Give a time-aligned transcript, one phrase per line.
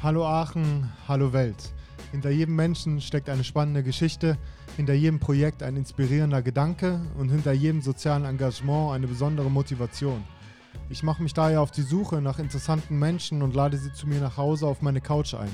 [0.00, 1.72] Hallo Aachen, hallo Welt.
[2.12, 4.38] Hinter jedem Menschen steckt eine spannende Geschichte,
[4.76, 10.22] hinter jedem Projekt ein inspirierender Gedanke und hinter jedem sozialen Engagement eine besondere Motivation.
[10.88, 14.20] Ich mache mich daher auf die Suche nach interessanten Menschen und lade sie zu mir
[14.20, 15.50] nach Hause auf meine Couch ein.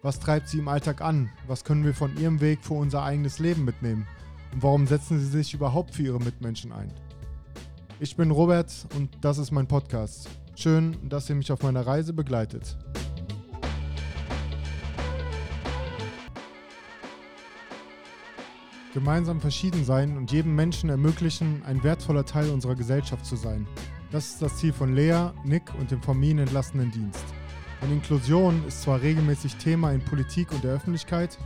[0.00, 1.28] Was treibt sie im Alltag an?
[1.48, 4.06] Was können wir von ihrem Weg für unser eigenes Leben mitnehmen?
[4.52, 6.92] Und warum setzen sie sich überhaupt für ihre Mitmenschen ein?
[7.98, 10.28] Ich bin Robert und das ist mein Podcast.
[10.54, 12.76] Schön, dass ihr mich auf meiner Reise begleitet.
[18.98, 23.64] Gemeinsam verschieden sein und jedem Menschen ermöglichen, ein wertvoller Teil unserer Gesellschaft zu sein.
[24.10, 27.24] Das ist das Ziel von Lea, Nick und dem von mir Dienst.
[27.80, 31.38] Und Inklusion ist zwar regelmäßig Thema in Politik und der Öffentlichkeit,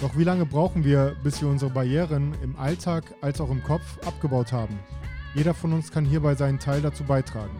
[0.00, 3.98] doch wie lange brauchen wir, bis wir unsere Barrieren im Alltag als auch im Kopf
[4.06, 4.78] abgebaut haben?
[5.34, 7.56] Jeder von uns kann hierbei seinen Teil dazu beitragen.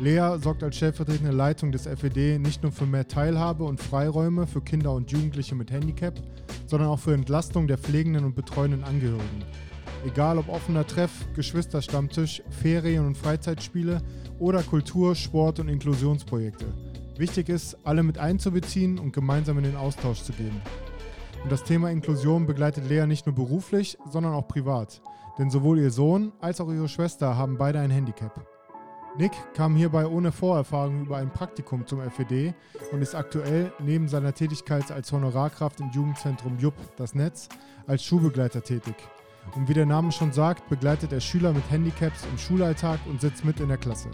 [0.00, 4.60] Lea sorgt als stellvertretende Leitung des FED nicht nur für mehr Teilhabe und Freiräume für
[4.60, 6.14] Kinder und Jugendliche mit Handicap,
[6.66, 9.44] sondern auch für Entlastung der pflegenden und betreuenden Angehörigen.
[10.06, 14.00] Egal ob offener Treff, Geschwisterstammtisch, Ferien- und Freizeitspiele
[14.38, 16.66] oder Kultur-, Sport- und Inklusionsprojekte.
[17.16, 20.62] Wichtig ist, alle mit einzubeziehen und gemeinsam in den Austausch zu gehen.
[21.42, 25.02] Und das Thema Inklusion begleitet Lea nicht nur beruflich, sondern auch privat.
[25.38, 28.57] Denn sowohl ihr Sohn als auch ihre Schwester haben beide ein Handicap.
[29.18, 32.54] Nick kam hierbei ohne Vorerfahrung über ein Praktikum zum FED
[32.92, 37.48] und ist aktuell neben seiner Tätigkeit als Honorarkraft im Jugendzentrum JUP, das Netz,
[37.88, 38.94] als Schulbegleiter tätig.
[39.56, 43.44] Und wie der Name schon sagt, begleitet er Schüler mit Handicaps im Schulalltag und sitzt
[43.44, 44.08] mit in der Klasse.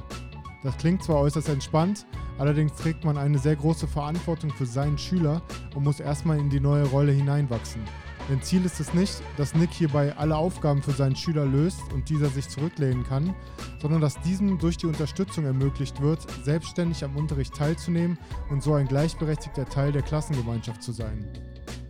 [0.63, 2.07] Das klingt zwar äußerst entspannt,
[2.39, 5.43] allerdings trägt man eine sehr große Verantwortung für seinen Schüler
[5.75, 7.83] und muss erstmal in die neue Rolle hineinwachsen.
[8.29, 12.09] Denn Ziel ist es nicht, dass Nick hierbei alle Aufgaben für seinen Schüler löst und
[12.09, 13.35] dieser sich zurücklehnen kann,
[13.83, 18.19] sondern dass diesem durch die Unterstützung ermöglicht wird, selbstständig am Unterricht teilzunehmen
[18.51, 21.29] und so ein gleichberechtigter Teil der Klassengemeinschaft zu sein.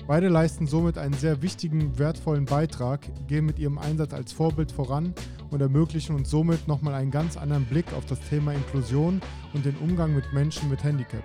[0.06, 5.15] Beide leisten somit einen sehr wichtigen, wertvollen Beitrag, gehen mit ihrem Einsatz als Vorbild voran
[5.50, 9.23] und ermöglichen uns somit nochmal einen ganz anderen Blick auf das Thema Inklusion
[9.55, 11.23] und den Umgang mit Menschen mit Handicap.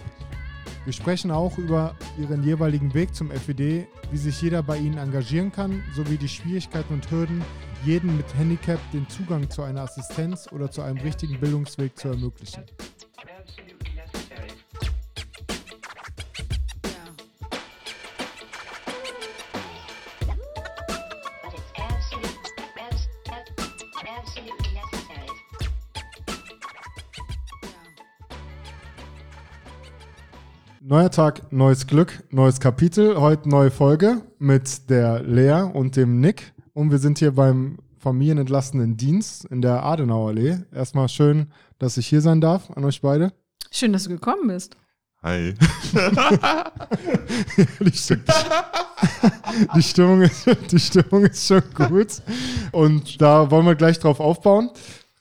[0.85, 5.51] Wir sprechen auch über ihren jeweiligen Weg zum FED, wie sich jeder bei ihnen engagieren
[5.51, 7.43] kann, sowie die Schwierigkeiten und Hürden,
[7.85, 12.63] jeden mit Handicap den Zugang zu einer Assistenz oder zu einem richtigen Bildungsweg zu ermöglichen.
[30.89, 33.15] Neuer Tag, neues Glück, neues Kapitel.
[33.21, 36.51] Heute neue Folge mit der Lea und dem Nick.
[36.73, 40.61] Und wir sind hier beim familienentlastenden Dienst in der Adenauerallee.
[40.73, 43.31] Erstmal schön, dass ich hier sein darf an euch beide.
[43.69, 44.77] Schön, dass du gekommen bist.
[45.21, 45.53] Hi.
[47.79, 48.25] die, Stimmung,
[49.75, 52.23] die, Stimmung ist, die Stimmung ist schon gut.
[52.71, 54.71] Und da wollen wir gleich drauf aufbauen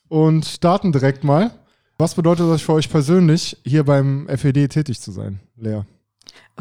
[0.09, 1.51] und starten direkt mal.
[2.01, 5.83] Was bedeutet das für euch persönlich, hier beim FED tätig zu sein, Lea?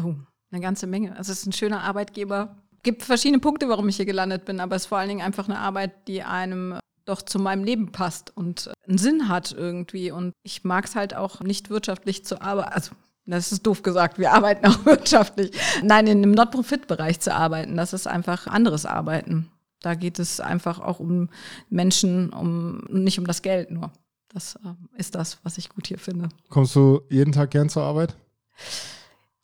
[0.02, 0.14] Oh,
[0.50, 1.16] eine ganze Menge.
[1.16, 2.56] Also es ist ein schöner Arbeitgeber.
[2.72, 5.22] Es gibt verschiedene Punkte, warum ich hier gelandet bin, aber es ist vor allen Dingen
[5.22, 10.10] einfach eine Arbeit, die einem doch zu meinem Leben passt und einen Sinn hat irgendwie.
[10.10, 12.72] Und ich mag es halt auch nicht wirtschaftlich zu arbeiten.
[12.72, 12.90] Also
[13.24, 15.52] das ist doof gesagt, wir arbeiten auch wirtschaftlich.
[15.84, 19.52] Nein, in einem Not-Profit-Bereich zu arbeiten, das ist einfach anderes Arbeiten.
[19.82, 21.28] Da geht es einfach auch um
[21.70, 23.92] Menschen, um nicht um das Geld nur.
[24.28, 26.28] Das äh, ist das, was ich gut hier finde.
[26.48, 28.16] Kommst du jeden Tag gern zur Arbeit?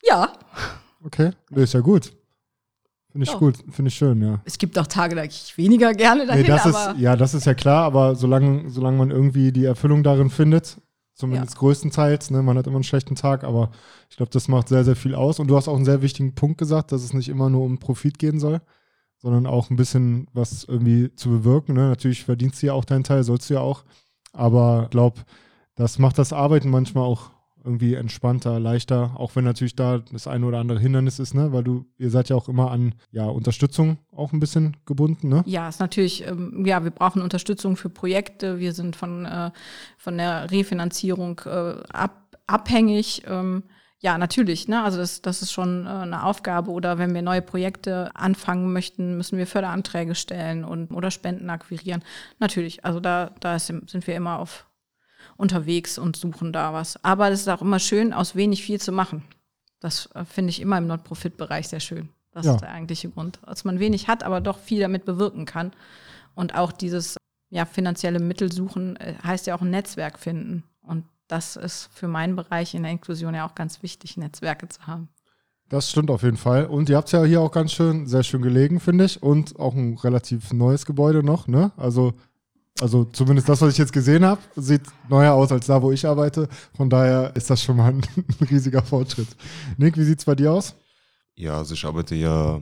[0.03, 0.33] Ja.
[1.03, 2.13] Okay, das ist ja gut.
[3.11, 3.39] Finde ich ja.
[3.39, 4.41] gut, finde ich schön, ja.
[4.43, 6.41] Es gibt auch Tage, da gehe ich weniger gerne dahin.
[6.41, 10.03] Nee, das ist, ja, das ist ja klar, aber solange, solange man irgendwie die Erfüllung
[10.03, 10.81] darin findet,
[11.13, 11.59] zumindest ja.
[11.59, 13.71] größtenteils, ne, man hat immer einen schlechten Tag, aber
[14.09, 15.39] ich glaube, das macht sehr, sehr viel aus.
[15.39, 17.79] Und du hast auch einen sehr wichtigen Punkt gesagt, dass es nicht immer nur um
[17.79, 18.61] Profit gehen soll,
[19.17, 21.73] sondern auch ein bisschen was irgendwie zu bewirken.
[21.73, 21.87] Ne?
[21.87, 23.85] Natürlich verdienst du ja auch deinen Teil, sollst du ja auch.
[24.35, 25.21] Aber ich glaube,
[25.75, 27.31] das macht das Arbeiten manchmal auch
[27.65, 31.51] irgendwie entspannter, leichter, auch wenn natürlich da das eine oder andere Hindernis ist, ne?
[31.51, 35.43] Weil du, ihr seid ja auch immer an ja, Unterstützung auch ein bisschen gebunden, ne?
[35.47, 39.49] Ja, ist natürlich, ähm, ja, wir brauchen Unterstützung für Projekte, wir sind von, äh,
[39.97, 43.23] von der Refinanzierung äh, ab, abhängig.
[43.27, 43.63] Ähm,
[44.01, 44.67] ja, natürlich.
[44.67, 44.83] Ne?
[44.83, 46.71] Also das, das ist schon äh, eine Aufgabe.
[46.71, 52.03] Oder wenn wir neue Projekte anfangen möchten, müssen wir Förderanträge stellen und, oder Spenden akquirieren.
[52.39, 52.85] Natürlich.
[52.85, 54.67] Also da, da ist, sind wir immer auf
[55.37, 57.03] unterwegs und suchen da was.
[57.03, 59.23] Aber es ist auch immer schön, aus wenig viel zu machen.
[59.79, 62.09] Das äh, finde ich immer im Non-Profit-Bereich sehr schön.
[62.31, 62.55] Das ja.
[62.55, 63.39] ist der eigentliche Grund.
[63.45, 65.71] Dass man wenig hat, aber doch viel damit bewirken kann.
[66.35, 67.17] Und auch dieses
[67.49, 70.63] ja, finanzielle Mittel suchen äh, heißt ja auch ein Netzwerk finden.
[70.81, 74.85] Und das ist für meinen Bereich in der Inklusion ja auch ganz wichtig, Netzwerke zu
[74.87, 75.09] haben.
[75.69, 76.65] Das stimmt auf jeden Fall.
[76.67, 79.23] Und ihr habt es ja hier auch ganz schön, sehr schön gelegen, finde ich.
[79.23, 81.71] Und auch ein relativ neues Gebäude noch, ne?
[81.75, 82.13] Also,
[82.79, 86.05] also zumindest das, was ich jetzt gesehen habe, sieht neuer aus als da, wo ich
[86.05, 86.47] arbeite.
[86.75, 89.29] Von daher ist das schon mal ein, ein riesiger Fortschritt.
[89.77, 90.75] Nick, wie sieht es bei dir aus?
[91.33, 92.61] Ja, also ich arbeite ja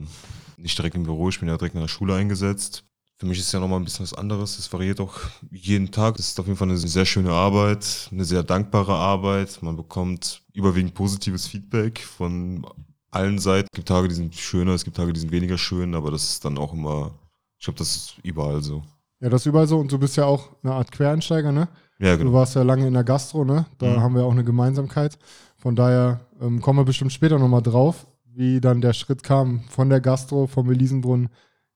[0.56, 2.84] nicht direkt im Büro, ich bin ja direkt in der Schule eingesetzt.
[3.24, 4.58] Für mich ist es ja nochmal ein bisschen was anderes.
[4.58, 5.14] Es variiert auch
[5.50, 6.18] jeden Tag.
[6.18, 9.62] Es ist auf jeden Fall eine sehr schöne Arbeit, eine sehr dankbare Arbeit.
[9.62, 12.66] Man bekommt überwiegend positives Feedback von
[13.10, 13.66] allen Seiten.
[13.72, 16.22] Es gibt Tage, die sind schöner, es gibt Tage, die sind weniger schön, aber das
[16.24, 17.12] ist dann auch immer,
[17.58, 18.82] ich glaube, das ist überall so.
[19.20, 19.78] Ja, das ist überall so.
[19.78, 21.68] Und du bist ja auch eine Art Quereinsteiger, ne?
[22.00, 22.28] Ja, genau.
[22.30, 23.64] Du warst ja lange in der Gastro, ne?
[23.78, 24.00] Da Mhm.
[24.02, 25.18] haben wir auch eine Gemeinsamkeit.
[25.56, 29.88] Von daher ähm, kommen wir bestimmt später nochmal drauf, wie dann der Schritt kam von
[29.88, 31.30] der Gastro, vom Elisenbrunn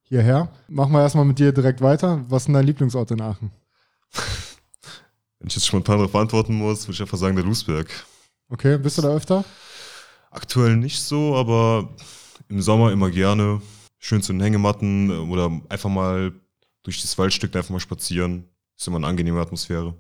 [0.09, 0.49] hierher.
[0.69, 2.25] Machen wir erstmal mit dir direkt weiter.
[2.29, 3.51] Was ist denn dein Lieblingsort in Aachen?
[5.39, 7.89] Wenn ich jetzt spontan darauf antworten muss, würde ich einfach sagen, der Lusberg.
[8.49, 9.45] Okay, bist du da öfter?
[10.31, 11.95] Aktuell nicht so, aber
[12.49, 13.61] im Sommer immer gerne.
[13.99, 16.33] Schön zu den Hängematten oder einfach mal
[16.83, 18.45] durch das Waldstück einfach mal spazieren.
[18.77, 19.95] Ist immer eine angenehme Atmosphäre.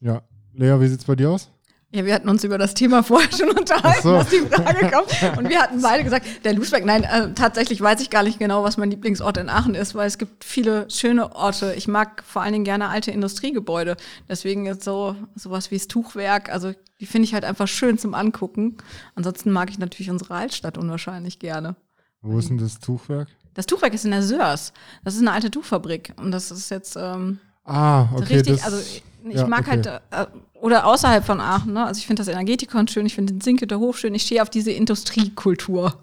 [0.00, 0.22] Ja.
[0.52, 1.50] Lea, wie sieht's bei dir aus?
[1.96, 4.12] Ja, wir hatten uns über das Thema vorher schon unterhalten, so.
[4.12, 5.38] dass die Frage kommt.
[5.38, 8.62] Und wir hatten beide gesagt, der Lusberg, nein, äh, tatsächlich weiß ich gar nicht genau,
[8.64, 11.72] was mein Lieblingsort in Aachen ist, weil es gibt viele schöne Orte.
[11.74, 13.96] Ich mag vor allen Dingen gerne alte Industriegebäude.
[14.28, 18.12] Deswegen ist so sowas wie das Tuchwerk, also die finde ich halt einfach schön zum
[18.12, 18.76] Angucken.
[19.14, 21.76] Ansonsten mag ich natürlich unsere Altstadt unwahrscheinlich gerne.
[22.20, 23.28] Wo ist denn das Tuchwerk?
[23.54, 24.74] Das Tuchwerk ist in der Sörs.
[25.02, 26.12] Das ist eine alte Tuchfabrik.
[26.18, 28.34] Und das ist jetzt ähm, Ah, okay.
[28.34, 29.02] richtig, das, also ich
[29.34, 29.70] ja, mag okay.
[29.70, 30.26] halt, äh,
[30.60, 31.84] oder außerhalb von Aachen, ne?
[31.86, 34.50] Also ich finde das Energetikon schön, ich finde den Sinketer Hof schön, ich stehe auf
[34.50, 35.94] diese Industriekultur,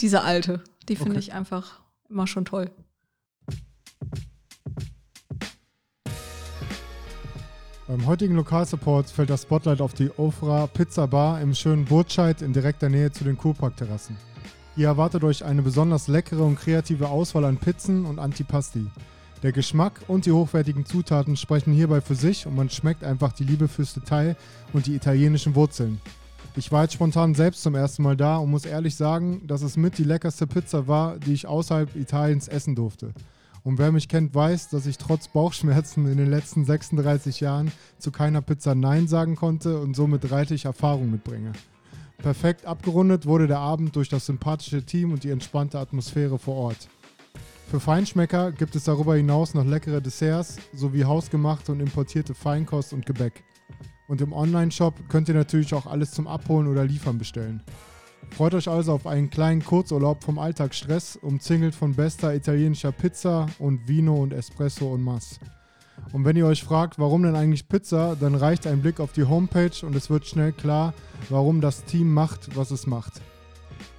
[0.00, 0.62] diese alte.
[0.88, 1.20] Die finde Okay.
[1.20, 2.70] ich einfach immer schon toll.
[7.86, 12.52] Beim heutigen Lokalsupport fällt das Spotlight auf die Ofra Pizza Bar im schönen Burtscheid in
[12.52, 14.16] direkter Nähe zu den Kurparkterrassen.
[14.76, 18.86] Hier erwartet euch eine besonders leckere und kreative Auswahl an Pizzen und Antipasti.
[19.42, 23.44] Der Geschmack und die hochwertigen Zutaten sprechen hierbei für sich und man schmeckt einfach die
[23.44, 24.36] Liebe fürs Detail
[24.72, 26.00] und die italienischen Wurzeln.
[26.56, 29.76] Ich war jetzt spontan selbst zum ersten Mal da und muss ehrlich sagen, dass es
[29.76, 33.12] mit die leckerste Pizza war, die ich außerhalb Italiens essen durfte.
[33.62, 38.10] Und wer mich kennt, weiß, dass ich trotz Bauchschmerzen in den letzten 36 Jahren zu
[38.10, 41.52] keiner Pizza Nein sagen konnte und somit reichlich Erfahrung mitbringe.
[42.16, 46.88] Perfekt abgerundet wurde der Abend durch das sympathische Team und die entspannte Atmosphäre vor Ort.
[47.68, 53.04] Für Feinschmecker gibt es darüber hinaus noch leckere Desserts sowie hausgemachte und importierte Feinkost und
[53.04, 53.44] Gebäck.
[54.06, 57.62] Und im Online-Shop könnt ihr natürlich auch alles zum Abholen oder Liefern bestellen.
[58.30, 63.86] Freut euch also auf einen kleinen Kurzurlaub vom Alltagsstress, umzingelt von bester italienischer Pizza und
[63.86, 65.38] Vino und Espresso und Mass.
[66.12, 69.24] Und wenn ihr euch fragt, warum denn eigentlich Pizza, dann reicht ein Blick auf die
[69.24, 70.94] Homepage und es wird schnell klar,
[71.28, 73.20] warum das Team macht, was es macht.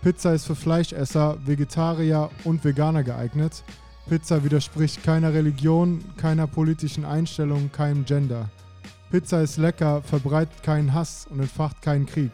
[0.02, 3.64] Pizza ist für Fleischesser, Vegetarier und Veganer geeignet.
[4.08, 8.50] Pizza widerspricht keiner Religion, keiner politischen Einstellung, keinem Gender.
[9.12, 12.31] Pizza ist lecker, verbreitet keinen Hass und entfacht keinen Krieg.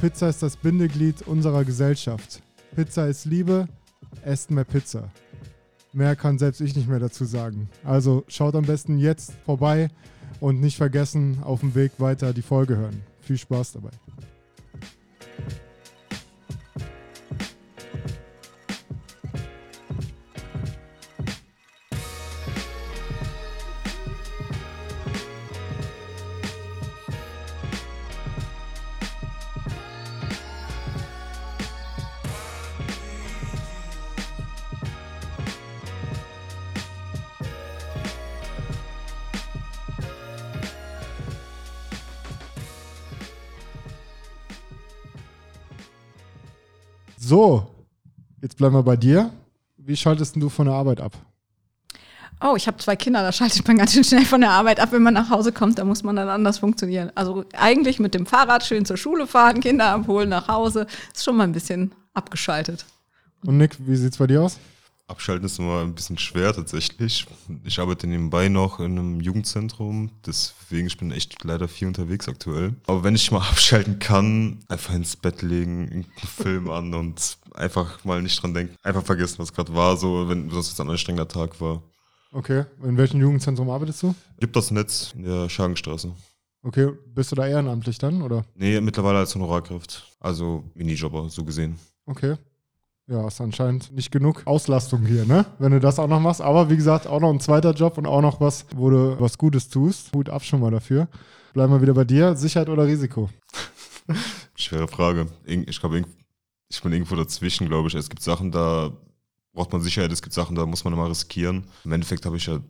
[0.00, 2.40] Pizza ist das Bindeglied unserer Gesellschaft.
[2.74, 3.68] Pizza ist Liebe,
[4.24, 5.10] esst mehr Pizza.
[5.92, 7.68] Mehr kann selbst ich nicht mehr dazu sagen.
[7.82, 9.88] Also schaut am besten jetzt vorbei
[10.40, 13.02] und nicht vergessen, auf dem Weg weiter die Folge hören.
[13.20, 13.90] Viel Spaß dabei.
[48.58, 49.30] Bleiben wir bei dir.
[49.78, 51.12] Wie schaltest du von der Arbeit ab?
[52.40, 54.92] Oh, ich habe zwei Kinder, da schaltet man ganz schön schnell von der Arbeit ab,
[54.92, 57.10] wenn man nach Hause kommt, da muss man dann anders funktionieren.
[57.16, 61.36] Also eigentlich mit dem Fahrrad schön zur Schule fahren, Kinder abholen, nach Hause, ist schon
[61.36, 62.84] mal ein bisschen abgeschaltet.
[63.44, 64.58] Und Nick, wie sieht's bei dir aus?
[65.08, 67.26] Abschalten ist immer ein bisschen schwer tatsächlich.
[67.64, 72.74] Ich arbeite nebenbei noch in einem Jugendzentrum, deswegen ich bin echt leider viel unterwegs aktuell.
[72.86, 78.04] Aber wenn ich mal abschalten kann, einfach ins Bett legen, irgendeinen Film an und einfach
[78.04, 78.74] mal nicht dran denken.
[78.82, 81.82] Einfach vergessen, was gerade war, so wenn sonst ein anstrengender Tag war.
[82.32, 84.14] Okay, in welchem Jugendzentrum arbeitest du?
[84.38, 86.12] Gibt das Netz in der Schagenstraße?
[86.62, 88.44] Okay, bist du da ehrenamtlich dann, oder?
[88.54, 90.16] Nee, mittlerweile als Honorarkraft.
[90.20, 91.78] Also Minijobber, so gesehen.
[92.04, 92.36] Okay.
[93.06, 95.46] Ja, ist anscheinend nicht genug Auslastung hier, ne?
[95.58, 96.42] Wenn du das auch noch machst.
[96.42, 99.38] Aber wie gesagt, auch noch ein zweiter Job und auch noch was, wo du was
[99.38, 100.12] Gutes tust.
[100.14, 101.08] Hut ab schon mal dafür.
[101.54, 102.36] Bleiben wir wieder bei dir.
[102.36, 103.30] Sicherheit oder Risiko?
[104.54, 105.28] Schwere Frage.
[105.46, 106.04] Ich glaube,
[106.68, 107.94] Ich bin irgendwo dazwischen, glaube ich.
[107.94, 108.92] Es gibt Sachen, da
[109.52, 111.64] braucht man Sicherheit, es gibt Sachen, da muss man immer riskieren.
[111.84, 112.60] Im Endeffekt habe ich ja,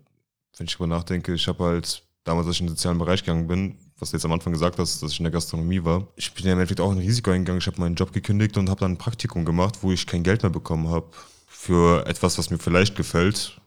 [0.56, 3.46] wenn ich darüber nachdenke, ich habe halt damals, als ich in den sozialen Bereich gegangen
[3.46, 6.06] bin, was du jetzt am Anfang gesagt hast, dass ich in der Gastronomie war.
[6.16, 7.60] Ich bin ja im Endeffekt auch ein Risiko eingegangen.
[7.60, 10.42] Ich habe meinen Job gekündigt und habe dann ein Praktikum gemacht, wo ich kein Geld
[10.42, 11.10] mehr bekommen habe.
[11.46, 13.60] Für etwas, was mir vielleicht gefällt,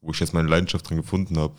[0.00, 1.54] wo ich jetzt meine Leidenschaft drin gefunden habe.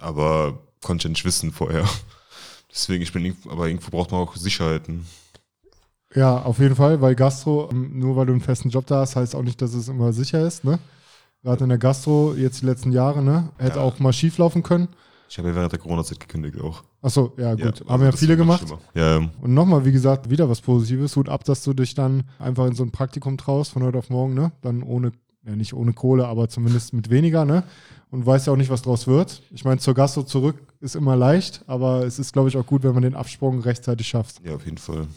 [0.00, 1.88] Aber konnte ich nicht wissen vorher.
[2.70, 5.06] Deswegen, ich bin, aber irgendwo braucht man auch Sicherheiten.
[6.14, 9.16] Ja, auf jeden Fall, weil Gastro, ähm, nur weil du einen festen Job da hast,
[9.16, 10.78] heißt auch nicht, dass es immer sicher ist, ne?
[11.42, 13.50] Gerade in der Gastro, jetzt die letzten Jahre, ne?
[13.58, 13.84] Hätte ja.
[13.84, 14.88] auch mal schief laufen können.
[15.28, 16.84] Ich habe ja während der Corona-Zeit gekündigt auch.
[17.02, 17.80] Achso, ja gut.
[17.80, 18.64] Ja, Haben ja viele gemacht.
[18.94, 19.30] Ja, ja.
[19.40, 21.16] Und nochmal, wie gesagt, wieder was Positives.
[21.16, 24.10] Hut ab, dass du dich dann einfach in so ein Praktikum traust von heute auf
[24.10, 24.52] morgen, ne?
[24.62, 25.12] Dann ohne,
[25.44, 27.64] ja nicht ohne Kohle, aber zumindest mit weniger, ne?
[28.10, 29.42] Und weißt ja auch nicht, was draus wird.
[29.50, 32.84] Ich meine, zur Gastro zurück ist immer leicht, aber es ist, glaube ich, auch gut,
[32.84, 34.40] wenn man den Absprung rechtzeitig schafft.
[34.44, 35.08] Ja, auf jeden Fall.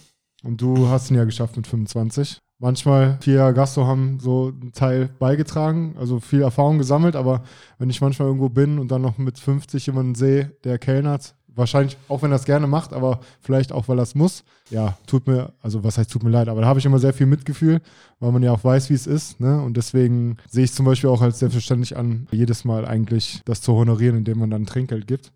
[0.44, 2.38] Und du hast ihn ja geschafft mit 25.
[2.60, 7.44] Manchmal, vier Gastro haben so einen Teil beigetragen, also viel Erfahrung gesammelt, aber
[7.78, 11.96] wenn ich manchmal irgendwo bin und dann noch mit 50 jemanden sehe, der kellnert, wahrscheinlich
[12.08, 15.28] auch wenn er es gerne macht, aber vielleicht auch, weil er es muss, ja, tut
[15.28, 17.80] mir, also was heißt tut mir leid, aber da habe ich immer sehr viel Mitgefühl,
[18.18, 19.60] weil man ja auch weiß, wie es ist, ne?
[19.62, 23.74] Und deswegen sehe ich zum Beispiel auch als selbstverständlich an, jedes Mal eigentlich das zu
[23.74, 25.32] honorieren, indem man dann Trinkgeld gibt.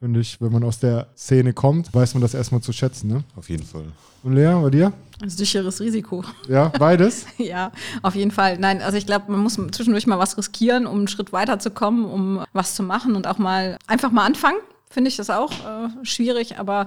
[0.00, 3.08] Finde ich, wenn man aus der Szene kommt, weiß man das erstmal zu schätzen.
[3.08, 3.24] Ne?
[3.34, 3.86] Auf jeden Fall.
[4.22, 4.92] Und Lea, bei dir?
[5.20, 6.24] Ein sicheres Risiko.
[6.48, 7.26] Ja, beides?
[7.38, 8.58] ja, auf jeden Fall.
[8.58, 12.44] Nein, also ich glaube, man muss zwischendurch mal was riskieren, um einen Schritt weiterzukommen, um
[12.52, 14.58] was zu machen und auch mal einfach mal anfangen.
[14.88, 16.86] Finde ich das auch äh, schwierig, aber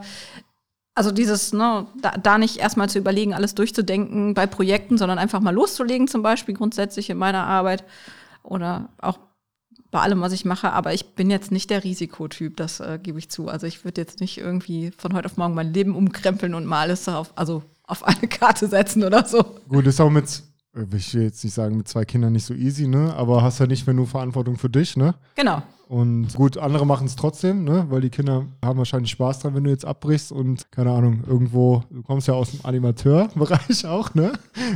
[0.95, 5.41] also dieses, ne, da, da nicht erstmal zu überlegen, alles durchzudenken bei Projekten, sondern einfach
[5.41, 7.83] mal loszulegen, zum Beispiel grundsätzlich in meiner Arbeit
[8.43, 9.19] oder auch
[9.91, 13.19] bei allem, was ich mache, aber ich bin jetzt nicht der Risikotyp, das äh, gebe
[13.19, 13.49] ich zu.
[13.49, 16.81] Also ich würde jetzt nicht irgendwie von heute auf morgen mein Leben umkrempeln und mal
[16.81, 19.43] alles auf, also auf eine Karte setzen oder so.
[19.67, 22.87] Gut, ist auch mit, ich will jetzt nicht sagen, mit zwei Kindern nicht so easy,
[22.87, 23.13] ne?
[23.15, 25.15] Aber hast ja nicht mehr nur Verantwortung für dich, ne?
[25.35, 25.61] Genau.
[25.91, 27.85] Und gut, andere machen es trotzdem, ne?
[27.89, 31.83] weil die Kinder haben wahrscheinlich Spaß dran, wenn du jetzt abbrichst und keine Ahnung, irgendwo,
[31.89, 34.31] du kommst ja aus dem Animateurbereich auch, ne?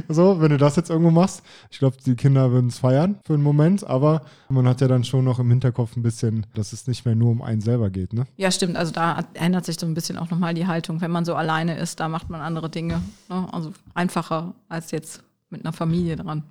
[0.09, 1.41] So, wenn du das jetzt irgendwo machst.
[1.71, 5.05] Ich glaube, die Kinder würden es feiern für einen Moment, aber man hat ja dann
[5.05, 8.11] schon noch im Hinterkopf ein bisschen, dass es nicht mehr nur um einen selber geht,
[8.11, 8.25] ne?
[8.35, 8.75] Ja, stimmt.
[8.75, 10.99] Also da ändert sich so ein bisschen auch nochmal die Haltung.
[10.99, 13.01] Wenn man so alleine ist, da macht man andere Dinge.
[13.29, 13.47] Ne?
[13.53, 16.43] Also einfacher als jetzt mit einer Familie dran.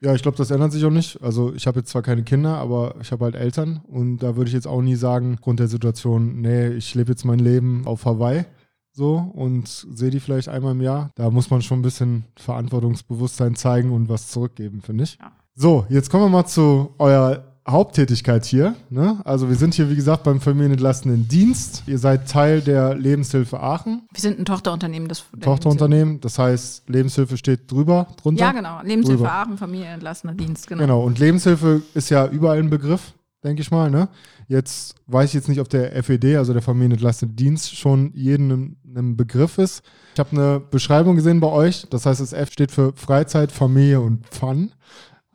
[0.00, 1.20] Ja, ich glaube, das ändert sich auch nicht.
[1.22, 4.48] Also ich habe jetzt zwar keine Kinder, aber ich habe halt Eltern und da würde
[4.48, 8.04] ich jetzt auch nie sagen, aufgrund der Situation, nee, ich lebe jetzt mein Leben auf
[8.04, 8.44] Hawaii
[8.92, 11.10] so und sehe die vielleicht einmal im Jahr.
[11.16, 15.18] Da muss man schon ein bisschen Verantwortungsbewusstsein zeigen und was zurückgeben, finde ich.
[15.20, 15.32] Ja.
[15.54, 18.74] So, jetzt kommen wir mal zu eurer Haupttätigkeit hier.
[18.90, 19.20] Ne?
[19.24, 21.82] Also wir sind hier, wie gesagt, beim familienentlastenden Dienst.
[21.86, 24.02] Ihr seid Teil der Lebenshilfe Aachen.
[24.12, 28.40] Wir sind ein Tochterunternehmen des Tochterunternehmen, das heißt, Lebenshilfe steht drüber, drunter?
[28.40, 28.80] Ja, genau.
[28.82, 29.32] Lebenshilfe drüber.
[29.32, 30.80] Aachen, familienentlastender Dienst, genau.
[30.80, 33.12] Genau, und Lebenshilfe ist ja überall ein Begriff,
[33.44, 33.90] denke ich mal.
[33.90, 34.08] Ne?
[34.48, 39.16] Jetzt weiß ich jetzt nicht, ob der FED, also der familienentlastende Dienst, schon jedem ein
[39.16, 39.82] Begriff ist.
[40.14, 44.00] Ich habe eine Beschreibung gesehen bei euch, das heißt, das F steht für Freizeit, Familie
[44.00, 44.72] und Fun.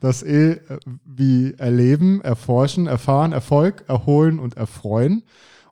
[0.03, 0.60] Das E äh,
[1.05, 5.24] wie erleben, erforschen, erfahren, Erfolg, erholen und erfreuen.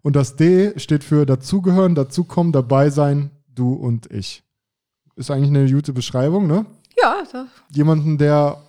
[0.03, 4.43] Und das D steht für dazugehören, dazukommen, dabei sein, du und ich.
[5.17, 6.65] Ist eigentlich eine gute Beschreibung, ne?
[7.01, 7.25] Ja.
[7.75, 8.63] Jemanden, der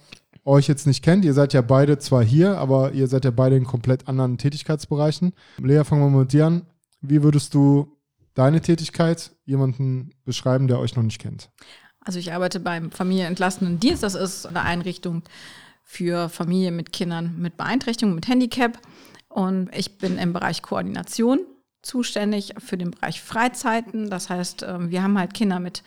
[0.45, 3.55] euch jetzt nicht kennt, ihr seid ja beide zwar hier, aber ihr seid ja beide
[3.55, 5.33] in komplett anderen Tätigkeitsbereichen.
[5.59, 6.63] Lea, fangen wir mal mit dir an.
[7.03, 7.97] Wie würdest du
[8.35, 11.51] deine Tätigkeit jemanden beschreiben, der euch noch nicht kennt?
[12.05, 14.03] Also ich arbeite beim Familienentlastenden Dienst.
[14.03, 15.23] Das ist eine Einrichtung
[15.85, 18.79] für Familien mit Kindern mit Beeinträchtigung, mit Handicap.
[19.29, 21.41] Und ich bin im Bereich Koordination
[21.83, 24.09] zuständig für den Bereich Freizeiten.
[24.09, 25.83] Das heißt, ähm, wir haben halt Kinder mit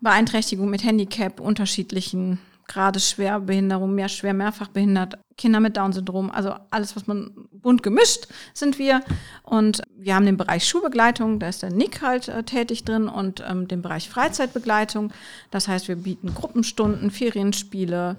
[0.00, 2.38] Beeinträchtigung, mit Handicap, unterschiedlichen
[2.68, 8.28] gerade Schwerbehinderung, mehr schwer mehrfach behindert, Kinder mit Down-Syndrom, also alles, was man bunt gemischt
[8.52, 9.00] sind wir.
[9.42, 13.42] Und wir haben den Bereich Schulbegleitung, da ist der Nick halt äh, tätig drin und
[13.48, 15.12] ähm, den Bereich Freizeitbegleitung.
[15.50, 18.16] Das heißt, wir bieten Gruppenstunden, Ferienspiele,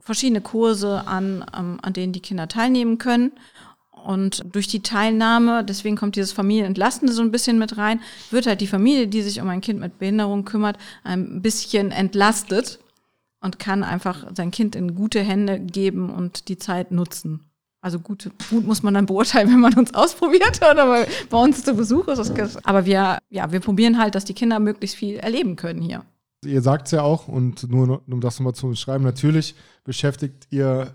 [0.00, 3.32] verschiedene Kurse an, ähm, an denen die Kinder teilnehmen können.
[3.92, 8.00] Und durch die Teilnahme, deswegen kommt dieses Familienentlastende so ein bisschen mit rein,
[8.30, 12.80] wird halt die Familie, die sich um ein Kind mit Behinderung kümmert, ein bisschen entlastet
[13.42, 17.40] und kann einfach sein Kind in gute Hände geben und die Zeit nutzen.
[17.80, 21.64] Also gut, gut muss man dann beurteilen, wenn man uns ausprobiert oder bei, bei uns
[21.64, 22.66] zu Besuch ist.
[22.66, 26.04] Aber wir, ja, wir probieren halt, dass die Kinder möglichst viel erleben können hier.
[26.44, 30.92] Ihr sagt es ja auch, und nur um das nochmal zu beschreiben, natürlich beschäftigt ihr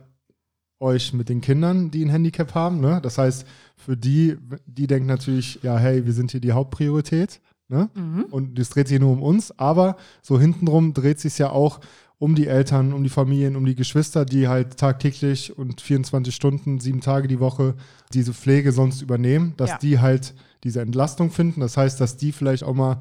[0.80, 2.80] euch mit den Kindern, die ein Handicap haben.
[2.80, 3.00] Ne?
[3.02, 7.42] Das heißt, für die, die denken natürlich, ja, hey, wir sind hier die Hauptpriorität.
[7.70, 7.90] Ne?
[8.32, 11.82] Und es dreht sich nur um uns, aber so hintenrum dreht sich ja auch
[12.20, 16.80] um die Eltern, um die Familien, um die Geschwister, die halt tagtäglich und 24 Stunden,
[16.80, 17.76] sieben Tage die Woche
[18.14, 19.78] diese Pflege sonst übernehmen, dass Ja.
[19.78, 20.34] die halt
[20.64, 21.62] diese Entlastung finden.
[21.62, 23.00] Das heißt, dass die vielleicht auch mal,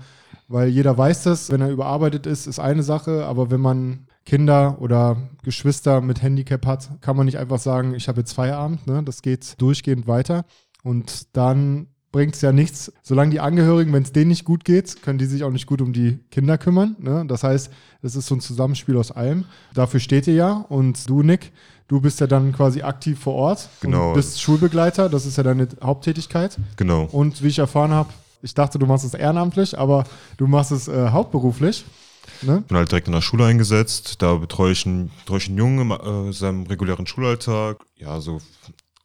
[0.48, 4.76] weil jeder weiß das, wenn er überarbeitet ist, ist eine Sache, aber wenn man Kinder
[4.80, 9.02] oder Geschwister mit Handicap hat, kann man nicht einfach sagen, ich habe jetzt Feierabend, ne?
[9.02, 10.44] das geht durchgehend weiter.
[10.82, 15.02] Und dann bringt es ja nichts, solange die Angehörigen, wenn es denen nicht gut geht,
[15.02, 16.96] können die sich auch nicht gut um die Kinder kümmern.
[16.98, 17.26] Ne?
[17.28, 17.70] Das heißt,
[18.00, 19.44] es ist so ein Zusammenspiel aus allem.
[19.74, 21.52] Dafür steht ihr ja und du, Nick,
[21.88, 24.08] du bist ja dann quasi aktiv vor Ort Genau.
[24.08, 26.56] und bist Schulbegleiter, das ist ja deine Haupttätigkeit.
[26.78, 27.06] Genau.
[27.12, 28.08] Und wie ich erfahren habe,
[28.40, 30.04] ich dachte, du machst es ehrenamtlich, aber
[30.38, 31.84] du machst es äh, hauptberuflich.
[32.40, 32.62] Ne?
[32.66, 34.22] bin halt direkt in der Schule eingesetzt.
[34.22, 37.84] Da betreue ich einen, betreue ich einen Jungen in äh, seinem regulären Schulalltag.
[37.98, 38.40] Ja, so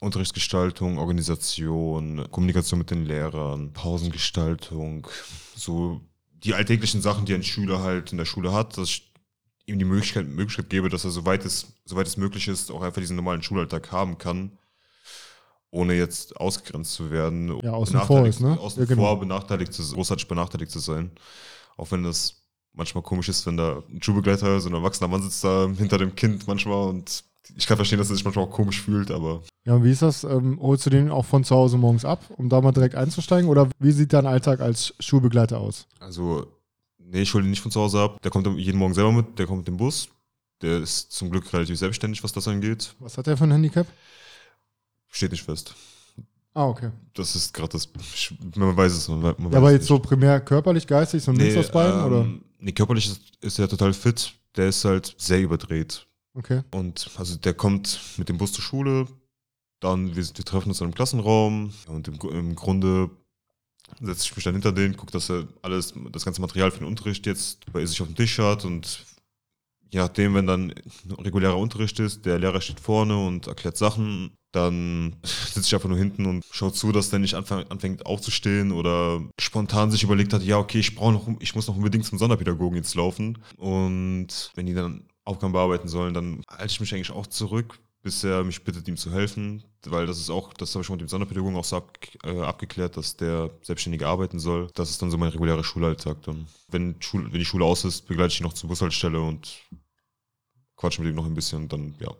[0.01, 5.07] Unterrichtsgestaltung, Organisation, Kommunikation mit den Lehrern, Pausengestaltung,
[5.55, 6.01] so
[6.43, 9.13] die alltäglichen Sachen, die ein Schüler halt in der Schule hat, dass ich
[9.67, 12.99] ihm die Möglichkeit, Möglichkeit gebe, dass er, soweit es, soweit es möglich ist, auch einfach
[12.99, 14.57] diesen normalen Schulalltag haben kann,
[15.69, 17.59] ohne jetzt ausgegrenzt zu werden.
[17.61, 18.59] Ja, außen vor benachteiligt- ist, ne?
[18.59, 19.03] Außen Ja, genau.
[19.03, 21.11] vor benachteiligt zu, großartig benachteiligt zu sein.
[21.77, 22.41] Auch wenn das
[22.73, 26.15] manchmal komisch ist, wenn da ein Schulbegleiter, so ein erwachsener Mann sitzt da hinter dem
[26.15, 27.23] Kind manchmal und
[27.55, 30.01] ich kann verstehen, dass er sich manchmal auch komisch fühlt, aber Ja, und wie ist
[30.01, 30.23] das?
[30.23, 33.49] Ähm, holst du den auch von zu Hause morgens ab, um da mal direkt einzusteigen?
[33.49, 35.87] Oder wie sieht dein Alltag als Schulbegleiter aus?
[35.99, 36.47] also,
[36.97, 38.21] nee, ich hole ihn nicht von zu Hause ab.
[38.21, 40.09] Der kommt jeden Morgen selber mit, der kommt mit dem Bus.
[40.61, 42.95] Der ist zum Glück relativ selbstständig, was das angeht.
[42.99, 43.87] Was hat der für ein Handicap?
[45.09, 45.75] Steht nicht fest.
[46.53, 46.91] Ah, okay.
[47.13, 47.89] Das ist gerade das,
[48.55, 49.07] man weiß es.
[49.07, 49.87] Man, man Ja, weiß aber jetzt nicht.
[49.87, 52.03] so primär körperlich, geistig, so ein Mix aus beiden?
[52.03, 52.21] oder?
[52.21, 54.33] ähm, Nee, körperlich ist, ist er total fit.
[54.55, 56.05] Der ist halt sehr überdreht.
[56.33, 56.61] Okay.
[56.71, 59.07] Und also der kommt mit dem Bus zur Schule,
[59.81, 63.09] dann wir, wir treffen uns in einem Klassenraum und im, im Grunde
[63.99, 66.87] setze ich mich dann hinter den, gucke, dass er alles, das ganze Material für den
[66.87, 69.05] Unterricht jetzt bei sich auf dem Tisch hat und
[69.89, 70.73] je nachdem, wenn dann
[71.17, 75.97] regulärer Unterricht ist, der Lehrer steht vorne und erklärt Sachen, dann sitze ich einfach nur
[75.97, 80.43] hinten und schaue zu, dass der nicht anfang, anfängt aufzustehen oder spontan sich überlegt hat,
[80.43, 83.37] ja, okay, ich brauche noch, ich muss noch unbedingt zum Sonderpädagogen jetzt laufen.
[83.57, 88.23] Und wenn die dann Aufgaben bearbeiten sollen, dann halte ich mich eigentlich auch zurück, bis
[88.23, 91.01] er mich bittet, ihm zu helfen, weil das ist auch, das habe ich schon mit
[91.01, 94.69] dem Sonderpädagogen auch so ab, äh, abgeklärt, dass der selbstständig arbeiten soll.
[94.73, 96.47] Das ist dann so mein regulärer Schulalltag dann.
[96.69, 99.61] Wenn, Schul wenn die Schule aus ist, begleite ich ihn noch zur Bushaltestelle und
[100.75, 102.09] quatsche mit ihm noch ein bisschen und dann, ja.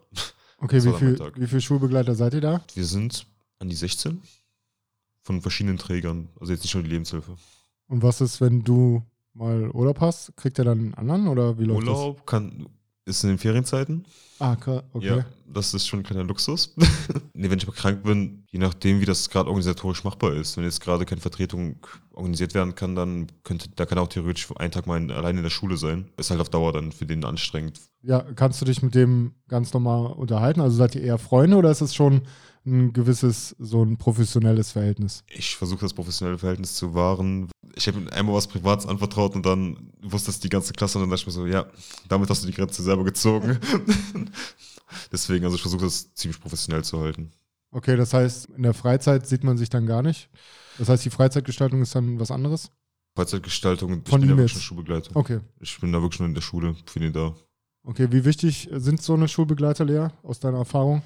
[0.58, 2.64] Okay, Das wie viel, wie viel Schulbegleiter seid ihr da?
[2.74, 3.26] Wir sind
[3.58, 4.22] an die 16
[5.22, 7.36] von verschiedenen Trägern, also jetzt nicht nur die Lebenshilfe.
[7.88, 9.02] Und was ist, wenn du
[9.34, 10.36] mal Urlaub hast?
[10.36, 12.68] Kriegt er dann einen anderen oder wie läuft Urlaub kann,
[13.04, 14.04] ist in den Ferienzeiten.
[14.38, 14.80] Ah, okay.
[15.00, 16.74] Ja, das ist schon ein kleiner Luxus.
[17.34, 20.56] nee, wenn ich mal krank bin, je nachdem, wie das gerade organisatorisch machbar ist.
[20.56, 21.76] Wenn jetzt gerade keine Vertretung
[22.12, 25.38] organisiert werden kann, dann könnte, da kann er auch theoretisch einen Tag mal in, alleine
[25.38, 26.08] in der Schule sein.
[26.16, 27.80] Ist halt auf Dauer dann für den anstrengend.
[28.02, 30.60] Ja, kannst du dich mit dem ganz normal unterhalten?
[30.60, 32.22] Also seid ihr eher Freunde oder ist es schon
[32.64, 35.24] ein gewisses, so ein professionelles Verhältnis?
[35.28, 37.50] Ich versuche das professionelle Verhältnis zu wahren.
[37.74, 41.10] Ich habe einmal was Privates anvertraut und dann wusste es die ganze Klasse und dann
[41.10, 41.66] dachte ich mir so, ja,
[42.08, 43.58] damit hast du die Grenze selber gezogen.
[45.12, 47.32] Deswegen, also ich versuche das ziemlich professionell zu halten.
[47.70, 50.28] Okay, das heißt, in der Freizeit sieht man sich dann gar nicht.
[50.78, 52.70] Das heißt, die Freizeitgestaltung ist dann was anderes?
[53.16, 54.60] Freizeitgestaltung, ich Von bin ja wirklich jetzt?
[54.60, 55.16] ein Schulbegleiter.
[55.16, 55.40] Okay.
[55.60, 57.34] Ich bin da wirklich nur in der Schule den da.
[57.84, 61.02] Okay, wie wichtig sind so eine Schulbegleiter, Lea, aus deiner Erfahrung?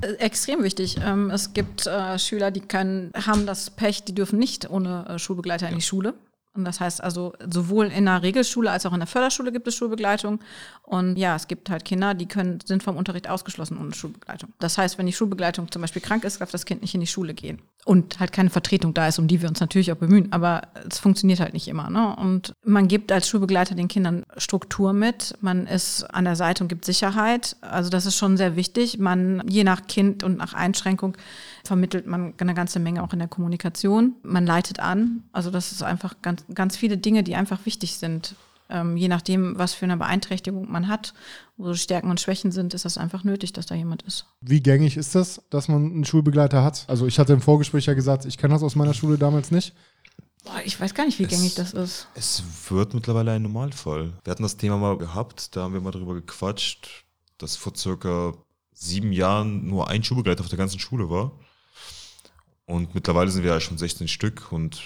[0.00, 0.98] Äh, Extrem wichtig.
[1.04, 5.18] Ähm, es gibt äh, Schüler, die können, haben das Pech, die dürfen nicht ohne äh,
[5.18, 6.14] Schulbegleiter in die Schule.
[6.54, 9.74] Und das heißt also, sowohl in der Regelschule als auch in der Förderschule gibt es
[9.74, 10.38] Schulbegleitung.
[10.82, 14.52] Und ja, es gibt halt Kinder, die können, sind vom Unterricht ausgeschlossen ohne Schulbegleitung.
[14.60, 17.08] Das heißt, wenn die Schulbegleitung zum Beispiel krank ist, darf das Kind nicht in die
[17.08, 17.60] Schule gehen.
[17.84, 20.32] Und halt keine Vertretung da ist, um die wir uns natürlich auch bemühen.
[20.32, 21.90] Aber es funktioniert halt nicht immer.
[21.90, 22.14] Ne?
[22.14, 25.34] Und man gibt als Schulbegleiter den Kindern Struktur mit.
[25.40, 27.56] Man ist an der Seite und gibt Sicherheit.
[27.62, 28.98] Also das ist schon sehr wichtig.
[28.98, 31.16] Man, je nach Kind und nach Einschränkung,
[31.64, 34.14] vermittelt man eine ganze Menge auch in der Kommunikation.
[34.22, 35.24] Man leitet an.
[35.32, 38.34] Also das ist einfach ganz, ganz viele Dinge, die einfach wichtig sind.
[38.70, 41.12] Ähm, je nachdem, was für eine Beeinträchtigung man hat,
[41.58, 44.26] wo Stärken und Schwächen sind, ist das einfach nötig, dass da jemand ist.
[44.40, 46.84] Wie gängig ist das, dass man einen Schulbegleiter hat?
[46.88, 49.74] Also ich hatte im Vorgespräch ja gesagt, ich kenne das aus meiner Schule damals nicht.
[50.44, 52.08] Boah, ich weiß gar nicht, wie Es- gängig das ist.
[52.14, 54.12] Es wird mittlerweile ein Normalfall.
[54.24, 57.04] Wir hatten das Thema mal gehabt, da haben wir mal drüber gequatscht,
[57.38, 58.32] dass vor circa
[58.72, 61.32] sieben Jahren nur ein Schulbegleiter auf der ganzen Schule war.
[62.66, 64.80] Und mittlerweile sind wir ja schon 16 Stück und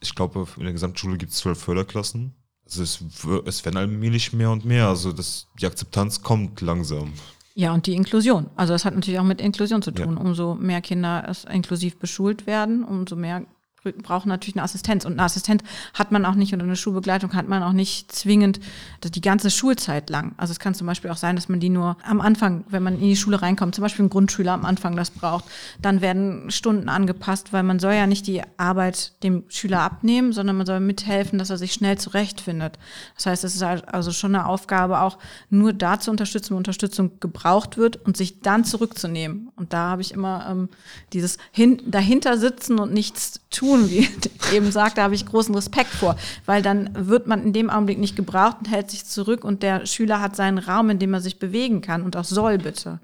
[0.00, 2.34] ich glaube, in der Gesamtschule gibt es zwölf Förderklassen.
[2.66, 3.02] Also es,
[3.46, 4.88] es werden allmählich mehr und mehr.
[4.88, 7.12] Also das, die Akzeptanz kommt langsam.
[7.54, 8.50] Ja, und die Inklusion.
[8.56, 10.04] Also das hat natürlich auch mit Inklusion zu Ja.
[10.04, 10.18] tun.
[10.18, 13.46] Umso mehr Kinder inklusiv beschult werden, umso mehr
[13.92, 15.04] brauchen natürlich eine Assistenz.
[15.04, 15.62] Und eine Assistenz
[15.94, 18.60] hat man auch nicht oder eine Schulbegleitung hat man auch nicht zwingend
[19.04, 20.34] die ganze Schulzeit lang.
[20.36, 22.94] Also es kann zum Beispiel auch sein, dass man die nur am Anfang, wenn man
[22.94, 25.44] in die Schule reinkommt, zum Beispiel ein Grundschüler am Anfang das braucht,
[25.80, 30.56] dann werden Stunden angepasst, weil man soll ja nicht die Arbeit dem Schüler abnehmen, sondern
[30.56, 32.78] man soll mithelfen, dass er sich schnell zurechtfindet.
[33.16, 35.18] Das heißt, es ist also schon eine Aufgabe, auch
[35.50, 39.50] nur da zu unterstützen, wo Unterstützung gebraucht wird und sich dann zurückzunehmen.
[39.56, 40.68] Und da habe ich immer ähm,
[41.12, 44.10] dieses hin dahinter sitzen und nichts tun, wie ich
[44.52, 48.16] eben sagte, habe ich großen Respekt vor, weil dann wird man in dem Augenblick nicht
[48.16, 51.38] gebraucht und hält sich zurück und der Schüler hat seinen Raum, in dem er sich
[51.38, 52.98] bewegen kann und auch soll bitte.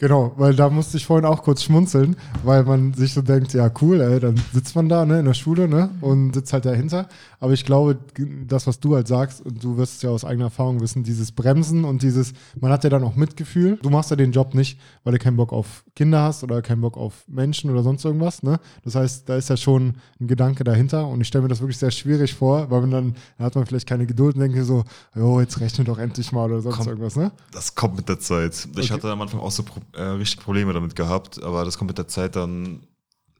[0.00, 3.68] Genau, weil da musste ich vorhin auch kurz schmunzeln, weil man sich so denkt, ja
[3.80, 7.08] cool, ey, dann sitzt man da ne, in der Schule ne, und sitzt halt dahinter.
[7.40, 7.98] Aber ich glaube,
[8.46, 11.32] das, was du halt sagst, und du wirst es ja aus eigener Erfahrung wissen, dieses
[11.32, 13.76] Bremsen und dieses, man hat ja dann auch Mitgefühl.
[13.82, 16.80] Du machst ja den Job nicht, weil du keinen Bock auf Kinder hast oder keinen
[16.80, 18.44] Bock auf Menschen oder sonst irgendwas.
[18.44, 18.60] Ne?
[18.84, 21.78] Das heißt, da ist ja schon ein Gedanke dahinter und ich stelle mir das wirklich
[21.78, 24.84] sehr schwierig vor, weil man dann, dann hat man vielleicht keine Geduld und denkt so,
[25.16, 27.16] jo, jetzt rechne doch endlich mal oder sonst kommt, irgendwas.
[27.16, 27.32] Ne?
[27.50, 28.54] Das kommt mit der Zeit.
[28.54, 28.94] Ich okay.
[28.94, 32.08] hatte am Anfang auch so äh, richtig Probleme damit gehabt, aber das kommt mit der
[32.08, 32.86] Zeit dann.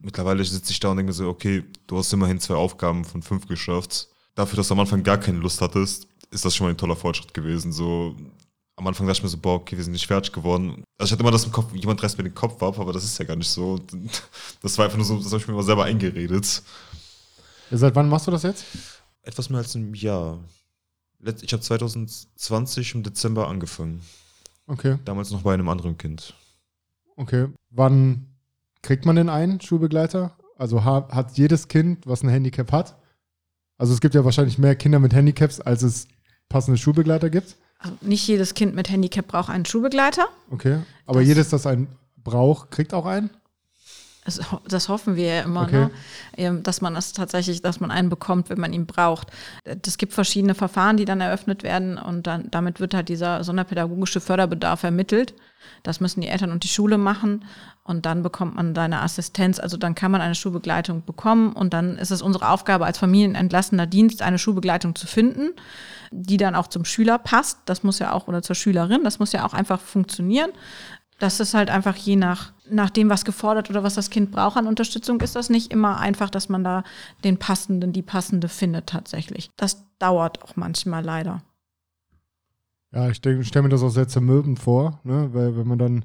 [0.00, 3.22] Mittlerweile sitze ich da und denke mir so, okay, du hast immerhin zwei Aufgaben von
[3.22, 4.08] fünf geschafft.
[4.36, 6.94] Dafür, dass du am Anfang gar keine Lust hattest, ist das schon mal ein toller
[6.94, 7.72] Fortschritt gewesen.
[7.72, 8.14] So,
[8.76, 10.84] am Anfang dachte ich mir so, boah, okay, wir sind nicht fertig geworden.
[10.98, 13.02] Also ich hatte immer das im Kopf, jemand reißt mir den Kopf ab, aber das
[13.02, 13.80] ist ja gar nicht so.
[14.62, 16.62] Das war einfach nur so, das habe ich mir immer selber eingeredet.
[17.70, 18.64] Seit wann machst du das jetzt?
[19.22, 20.38] Etwas mehr als ein Jahr.
[21.42, 24.00] Ich habe 2020 im Dezember angefangen.
[24.68, 24.98] Okay.
[25.04, 26.34] Damals noch bei einem anderen Kind.
[27.16, 27.48] Okay.
[27.70, 28.26] Wann
[28.82, 30.36] kriegt man denn einen Schulbegleiter?
[30.56, 32.96] Also hat jedes Kind, was ein Handicap hat?
[33.76, 36.08] Also es gibt ja wahrscheinlich mehr Kinder mit Handicaps, als es
[36.48, 37.56] passende Schulbegleiter gibt.
[37.78, 40.28] Also nicht jedes Kind mit Handicap braucht einen Schulbegleiter.
[40.50, 40.80] Okay.
[41.06, 43.30] Aber das jedes, das einen braucht, kriegt auch einen?
[44.28, 45.72] Das, das hoffen wir ja immer, okay.
[45.72, 45.90] ne?
[46.36, 49.28] Ähm, dass man das tatsächlich, dass man einen bekommt, wenn man ihn braucht.
[49.64, 54.20] Es gibt verschiedene Verfahren, die dann eröffnet werden und dann, damit wird halt dieser sonderpädagogische
[54.20, 55.32] Förderbedarf ermittelt.
[55.82, 57.44] Das müssen die Eltern und die Schule machen
[57.84, 59.58] und dann bekommt man seine Assistenz.
[59.58, 63.86] Also dann kann man eine Schulbegleitung bekommen und dann ist es unsere Aufgabe als familienentlassener
[63.86, 65.54] Dienst, eine Schulbegleitung zu finden,
[66.10, 67.60] die dann auch zum Schüler passt.
[67.64, 70.50] Das muss ja auch, oder zur Schülerin, das muss ja auch einfach funktionieren.
[71.18, 74.56] Das ist halt einfach je nach, nach dem, was gefordert oder was das Kind braucht
[74.56, 76.84] an Unterstützung, ist das nicht immer einfach, dass man da
[77.24, 79.50] den passenden, die passende findet tatsächlich.
[79.56, 81.42] Das dauert auch manchmal leider.
[82.92, 85.28] Ja, ich stelle mir das auch sehr zermürbend vor, ne?
[85.32, 86.04] weil wenn man dann,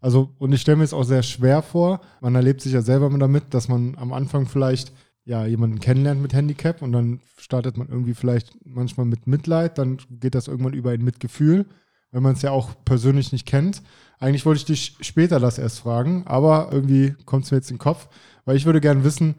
[0.00, 3.10] also, und ich stelle mir es auch sehr schwer vor, man erlebt sich ja selber
[3.10, 4.92] damit, dass man am Anfang vielleicht
[5.24, 9.98] ja, jemanden kennenlernt mit Handicap und dann startet man irgendwie vielleicht manchmal mit Mitleid, dann
[10.10, 11.66] geht das irgendwann über ein Mitgefühl,
[12.10, 13.82] wenn man es ja auch persönlich nicht kennt.
[14.22, 17.76] Eigentlich wollte ich dich später das erst fragen, aber irgendwie kommt es mir jetzt in
[17.78, 18.08] den Kopf,
[18.44, 19.34] weil ich würde gerne wissen,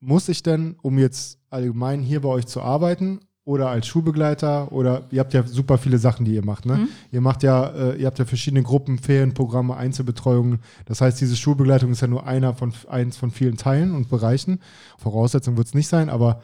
[0.00, 5.02] muss ich denn, um jetzt allgemein hier bei euch zu arbeiten oder als Schulbegleiter oder
[5.10, 6.76] ihr habt ja super viele Sachen, die ihr macht, ne?
[6.76, 6.88] Mhm.
[7.10, 10.60] Ihr macht ja, äh, ihr habt ja verschiedene Gruppen, Ferienprogramme, Einzelbetreuungen.
[10.86, 14.60] Das heißt, diese Schulbegleitung ist ja nur einer von eins von vielen Teilen und Bereichen.
[14.96, 16.40] Voraussetzung wird es nicht sein, aber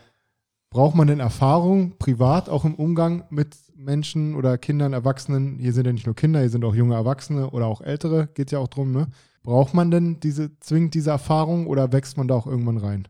[0.70, 5.86] braucht man denn Erfahrung privat auch im Umgang mit Menschen oder Kindern, Erwachsenen, hier sind
[5.86, 8.68] ja nicht nur Kinder, hier sind auch junge Erwachsene oder auch Ältere, geht ja auch
[8.68, 9.06] drum, ne?
[9.42, 13.08] Braucht man denn diese, zwingend diese Erfahrung oder wächst man da auch irgendwann rein?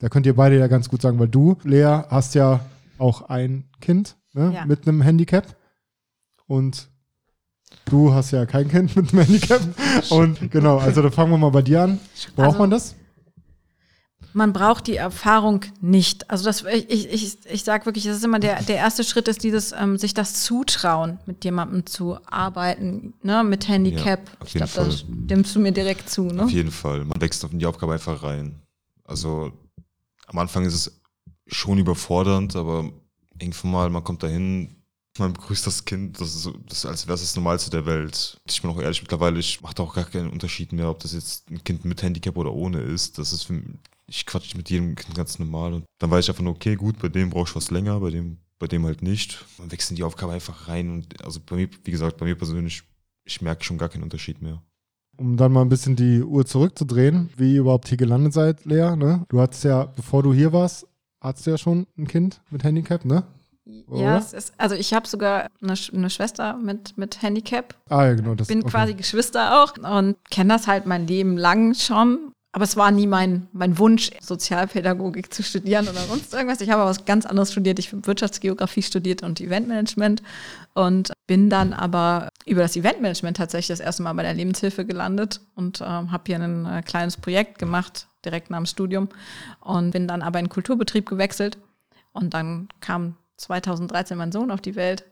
[0.00, 2.60] Da könnt ihr beide ja ganz gut sagen, weil du, Lea, hast ja
[2.98, 4.66] auch ein Kind ne, ja.
[4.66, 5.56] mit einem Handicap
[6.46, 6.90] und
[7.86, 9.60] du hast ja kein Kind mit einem Handicap.
[10.10, 12.00] Und genau, also da fangen wir mal bei dir an.
[12.34, 12.96] Braucht also, man das?
[14.32, 16.30] Man braucht die Erfahrung nicht.
[16.30, 19.42] Also das, ich, ich, ich sage wirklich, das ist immer der, der erste Schritt, ist
[19.42, 24.28] dieses, ähm, sich das zutrauen, mit jemandem zu arbeiten, ne, mit Handicap.
[24.28, 26.24] Ja, ich glaube, da stimmst du mir direkt zu.
[26.24, 26.44] Ne?
[26.44, 27.04] Auf jeden Fall.
[27.04, 28.60] Man wächst in die Aufgabe einfach rein.
[29.04, 29.52] Also
[30.26, 31.00] am Anfang ist es
[31.46, 32.90] schon überfordernd, aber
[33.38, 34.76] irgendwann mal, man kommt dahin,
[35.18, 38.40] man begrüßt das Kind, das ist, das ist als wäre es das Normalste der Welt.
[38.48, 41.50] Ich bin auch ehrlich, mittlerweile, ich mache auch gar keinen Unterschied mehr, ob das jetzt
[41.50, 43.18] ein Kind mit Handicap oder ohne ist.
[43.18, 43.62] Das ist für,
[44.12, 46.98] ich quatsche mit jedem Kind ganz normal und dann weiß ich einfach nur, okay, gut,
[46.98, 49.44] bei dem brauche ich was länger, bei dem, bei dem halt nicht.
[49.58, 52.36] Man wechselt in die Aufgabe einfach rein und also bei mir, wie gesagt, bei mir
[52.36, 52.82] persönlich,
[53.24, 54.62] ich merke schon gar keinen Unterschied mehr.
[55.16, 58.96] Um dann mal ein bisschen die Uhr zurückzudrehen, wie ihr überhaupt hier gelandet seid, Lea,
[58.96, 59.24] ne?
[59.28, 60.86] Du hattest ja, bevor du hier warst,
[61.20, 63.24] hattest du ja schon ein Kind mit Handicap, ne?
[63.64, 67.76] Ja, ist, also ich habe sogar eine, eine, Schwester mit, mit Handicap.
[67.88, 68.34] Ah ja, genau.
[68.34, 68.70] Das, bin okay.
[68.70, 73.06] quasi Geschwister auch und kenne das halt mein Leben lang schon aber es war nie
[73.06, 76.60] mein, mein Wunsch, Sozialpädagogik zu studieren oder sonst irgendwas.
[76.60, 77.78] Ich habe was ganz anderes studiert.
[77.78, 80.22] Ich habe Wirtschaftsgeografie studiert und Eventmanagement
[80.74, 85.40] und bin dann aber über das Eventmanagement tatsächlich das erste Mal bei der Lebenshilfe gelandet
[85.54, 89.08] und ähm, habe hier ein äh, kleines Projekt gemacht, direkt nach dem Studium
[89.60, 91.56] und bin dann aber in den Kulturbetrieb gewechselt.
[92.12, 95.04] Und dann kam 2013 mein Sohn auf die Welt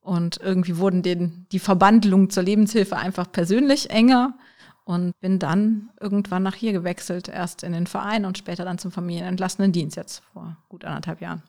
[0.00, 4.34] und irgendwie wurden den, die Verbandlungen zur Lebenshilfe einfach persönlich enger
[4.84, 8.92] und bin dann irgendwann nach hier gewechselt, erst in den Verein und später dann zum
[8.92, 11.42] familienentlassenen Dienst jetzt vor gut anderthalb Jahren.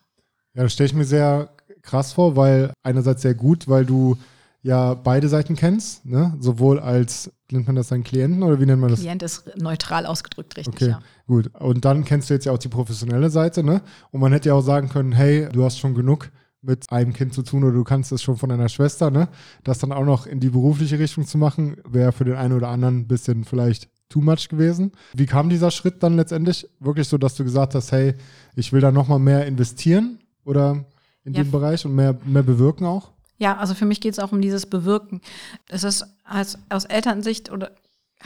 [0.54, 1.50] Ja, das stelle ich mir sehr
[1.82, 4.17] krass vor, weil einerseits sehr gut, weil du
[4.63, 6.36] ja beide Seiten kennst, ne?
[6.39, 9.02] sowohl als, nennt man das dann Klienten oder wie nennt man das?
[9.02, 11.02] Klient ist neutral ausgedrückt, richtig, okay, ja.
[11.28, 13.82] Gut, und dann kennst du jetzt ja auch die professionelle Seite, ne?
[14.12, 16.32] Und man hätte ja auch sagen können, hey, du hast schon genug
[16.65, 19.28] mit einem Kind zu tun oder du kannst es schon von deiner Schwester, ne?
[19.63, 22.69] Das dann auch noch in die berufliche Richtung zu machen, wäre für den einen oder
[22.69, 24.91] anderen ein bisschen vielleicht too much gewesen.
[25.13, 26.67] Wie kam dieser Schritt dann letztendlich?
[26.80, 28.13] Wirklich so, dass du gesagt hast, hey,
[28.56, 30.86] ich will da nochmal mehr investieren oder
[31.23, 31.43] in Ja.
[31.43, 33.12] dem Bereich und mehr, mehr bewirken auch?
[33.38, 35.21] Ja, also für mich geht es auch um dieses Bewirken.
[35.67, 37.71] Es ist als, aus Elternsicht oder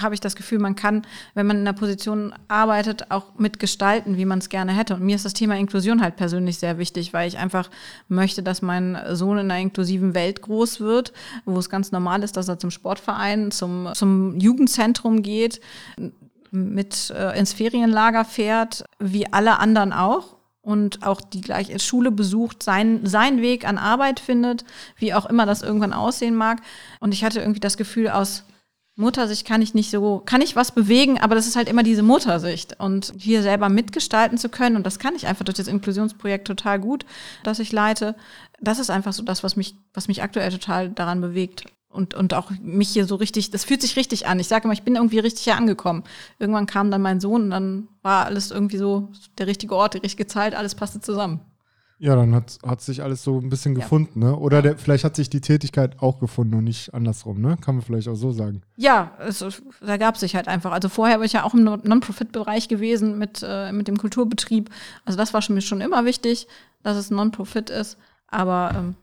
[0.02, 4.26] habe ich das Gefühl, man kann, wenn man in einer Position arbeitet, auch mitgestalten, wie
[4.26, 4.96] man es gerne hätte.
[4.96, 7.70] Und mir ist das Thema Inklusion halt persönlich sehr wichtig, weil ich einfach
[8.08, 11.14] möchte, dass mein Sohn in einer inklusiven Welt groß wird,
[11.46, 15.62] wo es ganz normal ist, dass er zum Sportverein, zum, zum Jugendzentrum geht,
[16.52, 22.64] mit äh, ins Ferienlager fährt, wie alle anderen auch und auch die gleiche Schule besucht,
[22.64, 24.66] sein, seinen Weg an Arbeit findet,
[24.98, 26.62] wie auch immer das irgendwann aussehen mag.
[27.00, 28.44] Und ich hatte irgendwie das Gefühl, aus
[29.00, 32.04] Muttersicht kann ich nicht so, kann ich was bewegen, aber das ist halt immer diese
[32.04, 32.80] Muttersicht.
[32.80, 36.80] Und hier selber mitgestalten zu können, und das kann ich einfach durch das Inklusionsprojekt total
[36.80, 37.06] gut,
[37.44, 38.16] das ich leite,
[38.60, 41.64] das ist einfach so das, was mich, was mich aktuell total daran bewegt.
[41.92, 44.40] Und, und auch mich hier so richtig, das fühlt sich richtig an.
[44.40, 46.04] Ich sage immer, ich bin irgendwie richtig hier angekommen.
[46.38, 50.00] Irgendwann kam dann mein Sohn und dann war alles irgendwie so der richtige Ort, die
[50.00, 51.40] richtige Zeit, alles passte zusammen.
[52.02, 53.82] Ja, dann hat, hat sich alles so ein bisschen Ja.
[53.82, 54.34] gefunden, ne?
[54.36, 57.58] Oder der, vielleicht hat sich die Tätigkeit auch gefunden und nicht andersrum, ne?
[57.60, 58.62] Kann man vielleicht auch so sagen.
[58.78, 59.44] Ja, es,
[59.86, 60.72] da gab sich halt einfach.
[60.72, 64.70] Also vorher bin ich ja auch im Non-Profit-Bereich gewesen mit, äh, mit dem Kulturbetrieb.
[65.04, 66.48] Also das war mir schon immer wichtig,
[66.84, 67.98] dass es Non-Profit ist.
[68.28, 68.96] Aber ähm,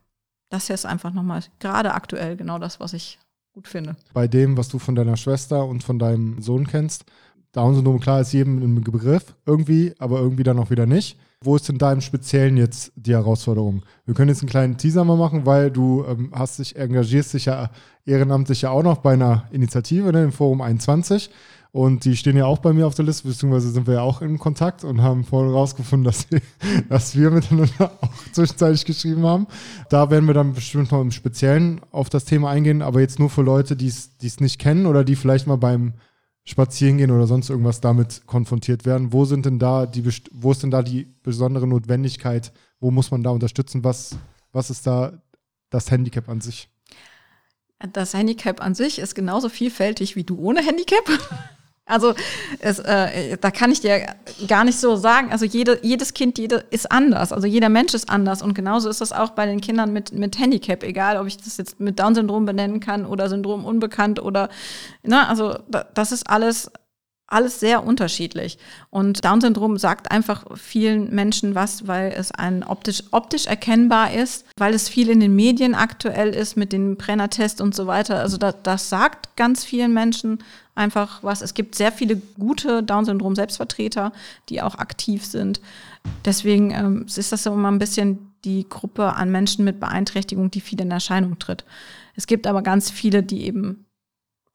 [0.48, 3.18] das hier ist einfach nochmal gerade aktuell genau das, was ich
[3.52, 3.96] gut finde.
[4.14, 7.04] Bei dem, was du von deiner Schwester und von deinem Sohn kennst,
[7.52, 11.18] Down-Syndrom, klar, ist jedem ein Begriff irgendwie, aber irgendwie dann auch wieder nicht.
[11.44, 13.82] Wo ist denn da im Speziellen jetzt die Herausforderung?
[14.06, 17.44] Wir können jetzt einen kleinen Teaser mal machen, weil du ähm, hast dich, engagierst dich
[17.44, 17.70] ja
[18.06, 21.30] ehrenamtlich ja auch noch bei einer Initiative, ne, im Forum 21.
[21.72, 24.22] Und die stehen ja auch bei mir auf der Liste, beziehungsweise sind wir ja auch
[24.22, 26.40] in Kontakt und haben vorhin rausgefunden, dass, wir-
[26.88, 29.46] dass wir miteinander auch zwischenzeitlich geschrieben haben.
[29.90, 33.28] Da werden wir dann bestimmt noch im Speziellen auf das Thema eingehen, aber jetzt nur
[33.28, 35.92] für Leute, die es nicht kennen oder die vielleicht mal beim
[36.48, 39.12] Spazierengehen oder sonst irgendwas damit konfrontiert werden.
[39.12, 42.52] Wo sind denn da die, wo ist denn da die besondere Notwendigkeit?
[42.78, 43.82] Wo muss man da unterstützen?
[43.82, 44.16] Was,
[44.52, 45.20] was ist da
[45.70, 46.68] das Handicap an sich?
[47.92, 51.04] Das Handicap an sich ist genauso vielfältig wie du ohne Handicap.
[51.88, 52.14] Also
[52.58, 54.06] es, äh, da kann ich dir
[54.48, 55.30] gar nicht so sagen.
[55.30, 57.32] Also jede, jedes Kind jede ist anders.
[57.32, 58.42] Also jeder Mensch ist anders.
[58.42, 60.82] Und genauso ist das auch bei den Kindern mit, mit Handicap.
[60.82, 64.48] Egal, ob ich das jetzt mit Down-Syndrom benennen kann oder Syndrom unbekannt oder,
[65.04, 66.72] na, also da, das ist alles
[67.28, 68.58] alles sehr unterschiedlich.
[68.90, 74.74] Und Down-Syndrom sagt einfach vielen Menschen was, weil es ein optisch, optisch erkennbar ist, weil
[74.74, 78.20] es viel in den Medien aktuell ist mit dem Brenner-Test und so weiter.
[78.20, 80.38] Also das, das sagt ganz vielen Menschen
[80.76, 81.42] einfach was.
[81.42, 84.12] Es gibt sehr viele gute Down-Syndrom-Selbstvertreter,
[84.48, 85.60] die auch aktiv sind.
[86.24, 90.80] Deswegen ähm, ist das immer ein bisschen die Gruppe an Menschen mit Beeinträchtigung, die viel
[90.80, 91.64] in Erscheinung tritt.
[92.14, 93.85] Es gibt aber ganz viele, die eben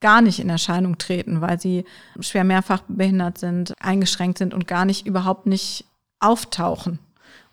[0.02, 1.86] gar nicht in Erscheinung treten, weil sie
[2.20, 5.86] schwer mehrfach behindert sind, eingeschränkt sind und gar nicht überhaupt nicht
[6.20, 7.00] auftauchen.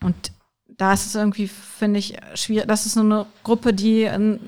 [0.02, 0.32] Und
[0.66, 2.66] da ist es irgendwie, finde ich, schwierig.
[2.68, 4.40] Das ist so eine Gruppe, die ähm,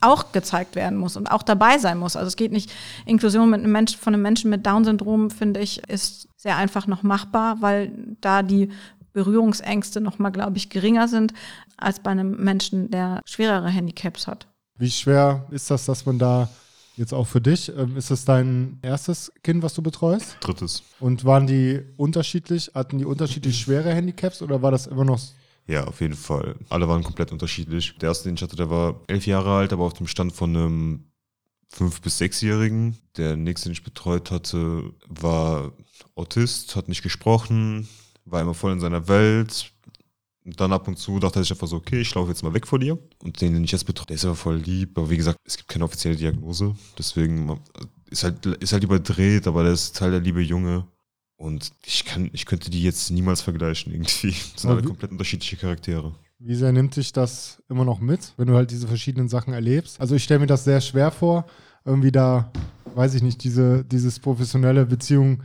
[0.00, 2.16] auch gezeigt werden muss und auch dabei sein muss.
[2.16, 2.70] Also es geht nicht,
[3.06, 7.02] Inklusion mit einem Menschen, von einem Menschen mit Down-Syndrom, finde ich, ist sehr einfach noch
[7.02, 8.70] machbar, weil da die
[9.12, 11.32] Berührungsängste noch mal, glaube ich, geringer sind
[11.76, 14.46] als bei einem Menschen, der schwerere Handicaps hat.
[14.76, 16.48] Wie schwer ist das, dass man da
[16.98, 20.36] jetzt auch für dich, ähm, ist es dein erstes Kind, was du betreust?
[20.40, 20.82] Drittes.
[21.00, 25.20] Und waren die unterschiedlich, hatten die unterschiedlich schwere Handicaps oder war das immer noch
[25.66, 26.56] Ja, auf jeden Fall.
[26.68, 27.96] Alle waren komplett unterschiedlich.
[27.98, 30.56] Der erste, den ich hatte, der war elf Jahre alt, aber auf dem Stand von
[30.56, 31.04] einem
[31.68, 32.96] fünf- bis sechsjährigen.
[33.16, 35.72] Der nächste, den ich betreut hatte, war
[36.14, 37.88] Autist, hat nicht gesprochen,
[38.24, 39.72] war immer voll in seiner Welt.
[40.48, 42.66] Und dann ab und zu dachte sich einfach so, okay, ich laufe jetzt mal weg
[42.66, 42.98] von dir.
[43.22, 44.96] Und den, den ich jetzt betreue, der ist aber voll lieb.
[44.96, 46.74] Aber wie gesagt, es gibt keine offizielle Diagnose.
[46.98, 47.60] Deswegen
[48.10, 50.86] ist halt, ist halt überdreht, aber der ist Teil der liebe Junge.
[51.36, 54.28] Und ich kann, ich könnte die jetzt niemals vergleichen irgendwie.
[54.54, 56.14] Das sind Aber alle wie- komplett unterschiedliche Charaktere.
[56.38, 60.00] Wie sehr nimmt sich das immer noch mit, wenn du halt diese verschiedenen Sachen erlebst?
[60.00, 61.44] Also ich stelle mir das sehr schwer vor,
[61.84, 62.50] irgendwie da,
[62.94, 65.42] weiß ich nicht, diese dieses professionelle Beziehung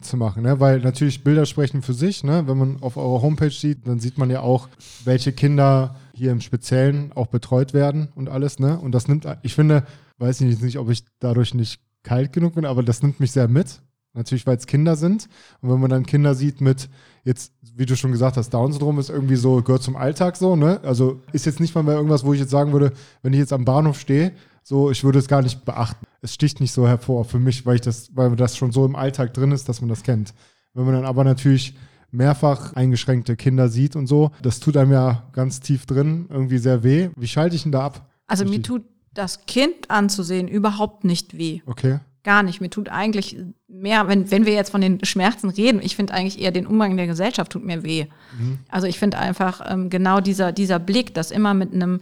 [0.00, 0.60] zu machen, ne?
[0.60, 2.46] Weil natürlich Bilder sprechen für sich, ne?
[2.46, 4.68] Wenn man auf eurer Homepage sieht, dann sieht man ja auch,
[5.04, 8.78] welche Kinder hier im Speziellen auch betreut werden und alles, ne?
[8.78, 9.84] Und das nimmt, ich finde,
[10.18, 13.48] weiß ich nicht, ob ich dadurch nicht kalt genug bin, aber das nimmt mich sehr
[13.48, 13.80] mit.
[14.12, 15.28] Natürlich, weil es Kinder sind.
[15.60, 16.88] Und wenn man dann Kinder sieht mit,
[17.24, 20.80] jetzt, wie du schon gesagt hast, Down-Syndrom ist irgendwie so, gehört zum Alltag so, ne?
[20.82, 23.52] Also ist jetzt nicht mal mehr irgendwas, wo ich jetzt sagen würde, wenn ich jetzt
[23.52, 24.32] am Bahnhof stehe,
[24.68, 26.04] so, ich würde es gar nicht beachten.
[26.22, 28.96] Es sticht nicht so hervor für mich, weil ich das, weil das schon so im
[28.96, 30.34] Alltag drin ist, dass man das kennt.
[30.74, 31.76] Wenn man dann aber natürlich
[32.10, 36.82] mehrfach eingeschränkte Kinder sieht und so, das tut einem ja ganz tief drin irgendwie sehr
[36.82, 37.10] weh.
[37.14, 38.10] Wie schalte ich denn da ab?
[38.26, 38.82] Also mir tut
[39.14, 41.60] das Kind anzusehen überhaupt nicht weh.
[41.66, 42.00] Okay.
[42.24, 42.60] Gar nicht.
[42.60, 43.36] Mir tut eigentlich
[43.68, 46.96] mehr, wenn, wenn wir jetzt von den Schmerzen reden, ich finde eigentlich eher den Umgang
[46.96, 48.06] der Gesellschaft tut mir weh.
[48.36, 48.58] Mhm.
[48.68, 52.00] Also ich finde einfach ähm, genau dieser, dieser Blick, das immer mit einem,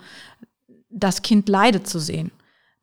[0.88, 2.31] das Kind leidet zu sehen.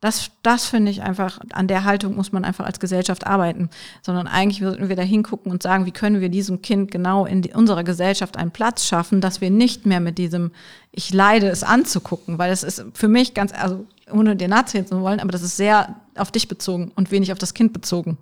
[0.02, 3.70] Das, das finde ich einfach, an der Haltung muss man einfach als Gesellschaft arbeiten,
[4.02, 7.40] sondern eigentlich würden wir da hingucken und sagen, wie können wir diesem Kind genau in
[7.40, 10.50] die, unserer Gesellschaft einen Platz schaffen, dass wir nicht mehr mit diesem,
[10.90, 15.00] ich leide es anzugucken, weil es ist für mich ganz, also ohne dir nachzählen zu
[15.00, 18.18] wollen, aber das ist sehr auf dich bezogen und wenig auf das Kind bezogen.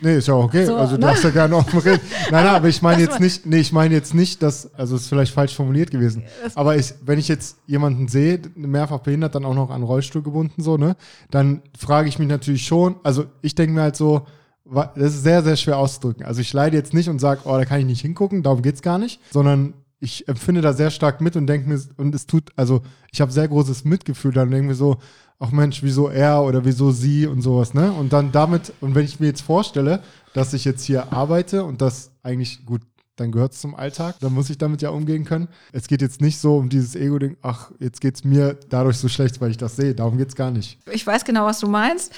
[0.00, 0.66] Nee, ist ja okay.
[0.66, 1.06] So, also du ne?
[1.06, 2.00] darfst ja gerne offen reden.
[2.30, 5.02] Nein, nein, aber ich meine jetzt nicht, nee, ich meine jetzt nicht, dass, also es
[5.02, 6.24] ist vielleicht falsch formuliert gewesen.
[6.54, 10.62] Aber ich, wenn ich jetzt jemanden sehe, mehrfach behindert, dann auch noch an Rollstuhl gebunden,
[10.62, 10.96] so, ne,
[11.30, 14.26] dann frage ich mich natürlich schon, also ich denke mir halt so,
[14.64, 16.24] das ist sehr, sehr schwer auszudrücken.
[16.24, 18.82] Also ich leide jetzt nicht und sage, oh, da kann ich nicht hingucken, darum geht's
[18.82, 22.50] gar nicht, sondern ich empfinde da sehr stark mit und denke mir, und es tut,
[22.56, 22.82] also
[23.12, 24.98] ich habe sehr großes Mitgefühl, dann denke mir so,
[25.38, 27.92] ach Mensch, wieso er oder wieso sie und sowas, ne?
[27.92, 31.80] Und dann damit, und wenn ich mir jetzt vorstelle, dass ich jetzt hier arbeite und
[31.80, 32.82] das eigentlich gut,
[33.16, 35.48] dann gehört es zum Alltag, dann muss ich damit ja umgehen können.
[35.72, 39.08] Es geht jetzt nicht so um dieses Ego-Ding, ach, jetzt geht es mir dadurch so
[39.08, 39.94] schlecht, weil ich das sehe.
[39.94, 40.78] Darum geht es gar nicht.
[40.90, 42.12] Ich weiß genau, was du meinst.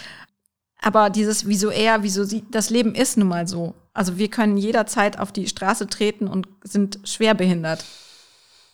[0.81, 3.75] Aber dieses wieso er, wieso sie, das Leben ist nun mal so.
[3.95, 7.85] Also wir können jederzeit auf die Straße treten und sind schwerbehindert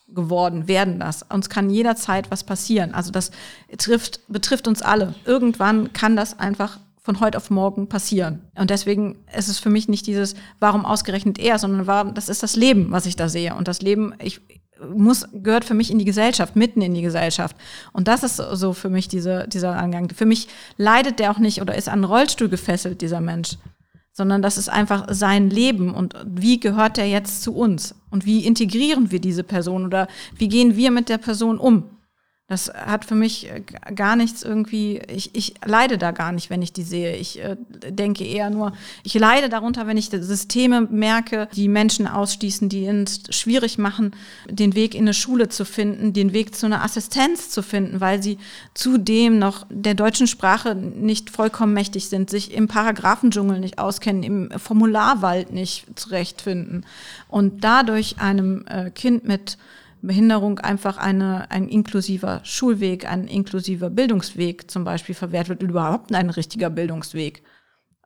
[0.07, 1.23] geworden, werden das.
[1.23, 2.93] Uns kann jederzeit was passieren.
[2.93, 3.31] Also das
[3.77, 5.15] trifft, betrifft uns alle.
[5.25, 8.41] Irgendwann kann das einfach von heute auf morgen passieren.
[8.55, 12.41] Und deswegen ist es für mich nicht dieses, warum ausgerechnet er, sondern warum, das ist
[12.41, 13.55] das Leben, was ich da sehe.
[13.55, 14.41] Und das Leben, ich
[14.93, 17.55] muss, gehört für mich in die Gesellschaft, mitten in die Gesellschaft.
[17.93, 20.09] Und das ist so für mich diese, dieser Angang.
[20.09, 23.57] Für mich leidet der auch nicht oder ist an einen Rollstuhl gefesselt, dieser Mensch
[24.17, 28.45] sondern das ist einfach sein Leben und wie gehört er jetzt zu uns und wie
[28.45, 31.83] integrieren wir diese Person oder wie gehen wir mit der Person um?
[32.47, 33.61] Das hat für mich äh,
[33.95, 37.15] gar nichts irgendwie, ich, ich leide da gar nicht, wenn ich die sehe.
[37.15, 37.57] Ich äh,
[37.89, 43.21] denke eher nur, ich leide darunter, wenn ich Systeme merke, die Menschen ausschließen, die es
[43.31, 44.11] schwierig machen,
[44.47, 48.21] den Weg in eine Schule zu finden, den Weg zu einer Assistenz zu finden, weil
[48.21, 48.37] sie
[48.75, 54.51] zudem noch der deutschen Sprache nicht vollkommen mächtig sind, sich im Paragraphendschungel nicht auskennen, im
[54.59, 56.85] Formularwald nicht zurechtfinden
[57.27, 59.57] und dadurch einem äh, Kind mit
[60.05, 66.29] Behinderung einfach eine, ein inklusiver Schulweg, ein inklusiver Bildungsweg zum Beispiel verwehrt wird, überhaupt ein
[66.29, 67.43] richtiger Bildungsweg.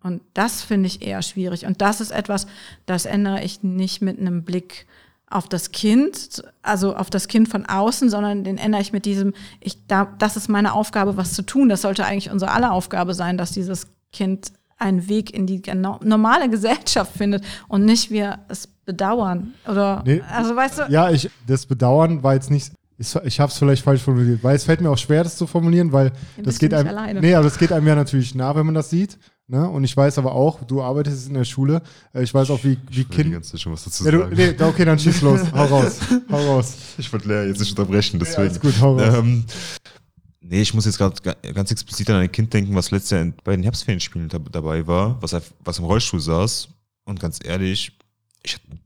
[0.01, 1.65] Und das finde ich eher schwierig.
[1.65, 2.47] Und das ist etwas,
[2.85, 4.85] das ändere ich nicht mit einem Blick
[5.29, 9.33] auf das Kind, also auf das Kind von außen, sondern den ändere ich mit diesem,
[9.59, 11.69] ich, da, das ist meine Aufgabe, was zu tun.
[11.69, 16.49] Das sollte eigentlich unsere aller Aufgabe sein, dass dieses Kind einen Weg in die normale
[16.49, 19.53] Gesellschaft findet und nicht wir es bedauern.
[19.67, 20.83] Oder nee, also weißt du.
[20.89, 22.71] Ja, ich das Bedauern war jetzt nicht.
[22.97, 25.45] Ich, ich habe es vielleicht falsch formuliert, weil es fällt mir auch schwer, das zu
[25.45, 26.89] formulieren, weil das geht einem.
[26.89, 27.21] Alleine.
[27.21, 29.19] Nee, aber das geht einem ja natürlich nah, wenn man das sieht.
[29.47, 29.67] Ne?
[29.67, 31.81] Und ich weiß aber auch, du arbeitest in der Schule.
[32.13, 33.39] Äh, ich weiß auch, wie, wie Kinder.
[33.39, 35.41] Ich schon was dazu ja, du, nee, okay, dann schieß los.
[35.53, 35.99] hau raus.
[36.31, 36.75] Hau raus.
[36.97, 38.47] Ich wollte Lea jetzt nicht unterbrechen, deswegen.
[38.47, 39.17] Ja, ist gut, hau raus.
[39.17, 39.45] Ähm,
[40.41, 41.15] Nee, ich muss jetzt gerade
[41.53, 45.35] ganz explizit an ein Kind denken, was letztes Jahr bei den Herbstferienspielen dabei war, was,
[45.63, 46.69] was im Rollstuhl saß.
[47.05, 47.99] Und ganz ehrlich, ich,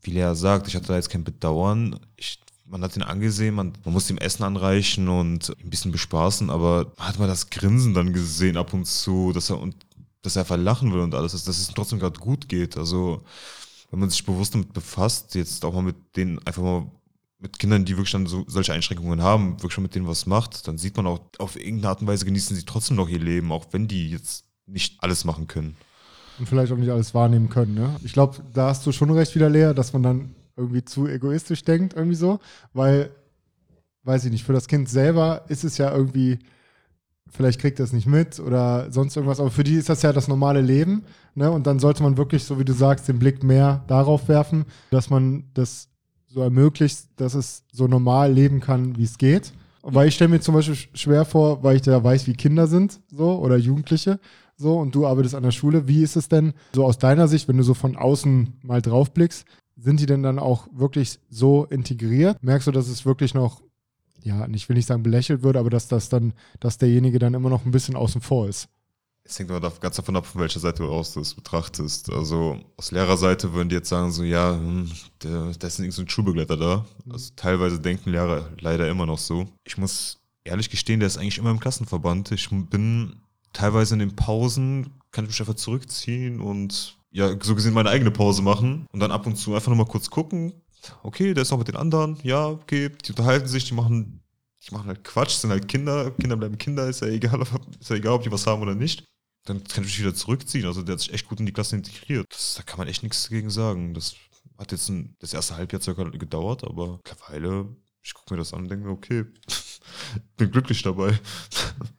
[0.04, 2.00] wie Lea sagt, ich hatte da jetzt kein Bedauern.
[2.16, 6.50] Ich, man hat ihn angesehen, man, man musste ihm Essen anreichen und ein bisschen bespaßen,
[6.50, 9.76] aber man hat mal das Grinsen dann gesehen ab und zu, dass er und
[10.22, 12.78] dass er einfach lachen will und alles, dass, dass es ihm trotzdem gerade gut geht.
[12.78, 13.24] Also
[13.92, 16.90] wenn man sich bewusst damit befasst, jetzt auch mal mit denen einfach mal
[17.40, 20.68] mit Kindern, die wirklich dann so, solche Einschränkungen haben, wirklich schon mit denen was macht,
[20.68, 23.52] dann sieht man auch, auf irgendeine Art und Weise genießen sie trotzdem noch ihr Leben,
[23.52, 25.76] auch wenn die jetzt nicht alles machen können.
[26.40, 27.96] Und vielleicht auch nicht alles wahrnehmen können, ne?
[28.04, 31.64] Ich glaube, da hast du schon recht wieder, Lea, dass man dann irgendwie zu egoistisch
[31.64, 32.40] denkt, irgendwie so,
[32.74, 33.10] weil,
[34.04, 36.40] weiß ich nicht, für das Kind selber ist es ja irgendwie,
[37.30, 40.28] vielleicht kriegt es nicht mit oder sonst irgendwas, aber für die ist das ja das
[40.28, 41.04] normale Leben,
[41.36, 41.52] ne?
[41.52, 45.10] Und dann sollte man wirklich, so wie du sagst, den Blick mehr darauf werfen, dass
[45.10, 45.90] man das
[46.28, 49.54] so ermöglicht, dass es so normal leben kann, wie es geht.
[49.84, 53.02] Weil ich stelle mir zum Beispiel schwer vor, weil ich da weiß, wie Kinder sind,
[53.12, 54.20] so, oder Jugendliche,
[54.64, 55.88] so, und du arbeitest an der Schule.
[55.88, 59.46] Wie ist es denn so aus deiner Sicht, wenn du so von außen mal draufblickst?
[59.76, 62.42] Sind die denn dann auch wirklich so integriert?
[62.42, 63.62] Merkst du, dass es wirklich noch,
[64.24, 67.50] ja, ich will nicht sagen belächelt wird, aber dass das dann, dass derjenige dann immer
[67.50, 68.70] noch ein bisschen außen vor ist?
[69.26, 72.12] Es hängt aber ganz davon ab, von welcher Seite du aus das betrachtest.
[72.12, 76.58] Also aus Lehrerseite würden die jetzt sagen, so ja, hm, da ist so ein Schulbegleiter
[76.58, 76.86] da.
[77.10, 79.48] Also teilweise denken Lehrer leider immer noch so.
[79.64, 82.32] Ich muss ehrlich gestehen, der ist eigentlich immer im Klassenverband.
[82.32, 83.16] Ich bin
[83.54, 88.12] teilweise in den Pausen, kann ich mich einfach zurückziehen und ja, so gesehen meine eigene
[88.12, 90.54] Pause machen und dann ab und zu einfach nochmal kurz gucken.
[91.04, 92.18] Okay, der ist noch mit den anderen.
[92.24, 94.20] Ja, okay, die unterhalten sich, die machen
[94.68, 97.42] die machen halt Quatsch, sind halt Kinder, Kinder bleiben Kinder, ist ja egal,
[97.80, 99.04] ist ja egal, ob die was haben oder nicht
[99.46, 100.66] dann kann ich mich wieder zurückziehen.
[100.66, 102.28] Also der hat sich echt gut in die Klasse integriert.
[102.30, 103.94] Das, da kann man echt nichts dagegen sagen.
[103.94, 104.16] Das
[104.58, 107.68] hat jetzt ein, das erste Halbjahr circa gedauert, aber mittlerweile,
[108.02, 109.26] ich gucke mir das an und denke mir, okay,
[110.38, 111.12] bin glücklich dabei.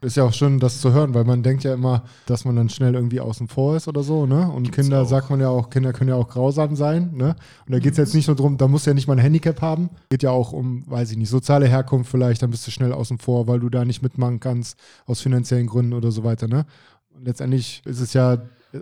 [0.00, 2.68] Ist ja auch schön, das zu hören, weil man denkt ja immer, dass man dann
[2.68, 4.50] schnell irgendwie außen vor ist oder so, ne?
[4.50, 5.08] Und Gibt's Kinder, auch.
[5.08, 7.36] sagt man ja auch, Kinder können ja auch grausam sein, ne?
[7.66, 9.20] Und da geht es jetzt nicht nur darum, da musst du ja nicht mal ein
[9.20, 9.90] Handicap haben.
[10.10, 13.18] Geht ja auch um, weiß ich nicht, soziale Herkunft vielleicht, dann bist du schnell außen
[13.18, 16.66] vor, weil du da nicht mitmachen kannst, aus finanziellen Gründen oder so weiter, ne?
[17.14, 18.38] Und letztendlich ist es ja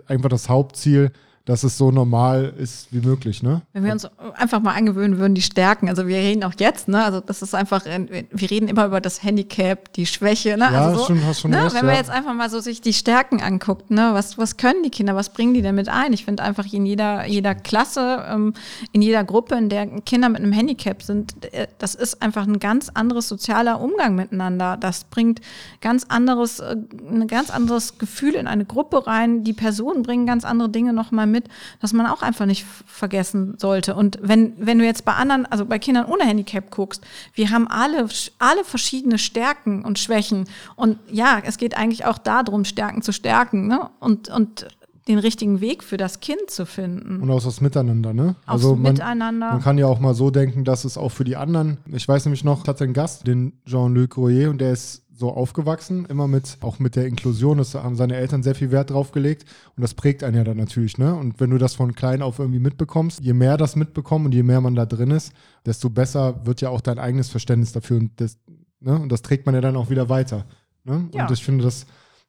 [0.07, 1.11] einfach das Hauptziel,
[1.45, 3.63] dass es so normal ist wie möglich, ne?
[3.73, 7.03] Wenn wir uns einfach mal angewöhnen würden, die Stärken, also wir reden auch jetzt, ne?
[7.03, 10.69] Also das ist einfach, wir reden immer über das Handicap, die Schwäche, ne?
[10.71, 11.65] Ja, also so, schon, hast schon ne?
[11.65, 14.11] recht, Wenn man jetzt einfach mal so sich die Stärken anguckt, ne?
[14.13, 16.13] Was, was können die Kinder, was bringen die denn mit ein?
[16.13, 18.53] Ich finde einfach in jeder, jeder Klasse, ähm,
[18.93, 22.59] in jeder Gruppe, in der Kinder mit einem Handicap sind, äh, das ist einfach ein
[22.59, 24.77] ganz anderes sozialer Umgang miteinander.
[24.77, 25.41] Das bringt
[25.81, 26.77] ganz anderes, äh,
[27.11, 29.43] ein ganz anderes Gefühl in eine Gruppe rein.
[29.43, 31.32] Die Personen bringen ganz andere Dinge nochmal mit,
[31.81, 33.95] dass man auch einfach nicht vergessen sollte.
[33.95, 37.03] Und wenn, wenn du jetzt bei anderen, also bei Kindern ohne Handicap guckst,
[37.33, 38.07] wir haben alle,
[38.39, 40.45] alle verschiedene Stärken und Schwächen.
[40.75, 43.89] Und ja, es geht eigentlich auch darum, Stärken zu stärken ne?
[43.99, 44.67] und, und
[45.07, 47.21] den richtigen Weg für das Kind zu finden.
[47.21, 48.35] Und auch das Miteinander, ne?
[48.45, 49.51] Aufs also man, Miteinander.
[49.51, 52.25] Man kann ja auch mal so denken, dass es auch für die anderen, ich weiß
[52.25, 56.27] nämlich noch, ich hatte einen Gast, den Jean-Luc Royer, und der ist so aufgewachsen, immer
[56.27, 59.45] mit, auch mit der Inklusion, das haben seine Eltern sehr viel Wert drauf gelegt
[59.75, 61.13] und das prägt einen ja dann natürlich, ne?
[61.15, 64.43] Und wenn du das von klein auf irgendwie mitbekommst, je mehr das mitbekommen und je
[64.43, 65.31] mehr man da drin ist,
[65.65, 68.37] desto besser wird ja auch dein eigenes Verständnis dafür und das,
[68.79, 68.99] ne?
[68.99, 70.45] Und das trägt man ja dann auch wieder weiter.
[70.83, 71.09] Ne?
[71.13, 71.25] Ja.
[71.25, 71.85] Und ich finde, das,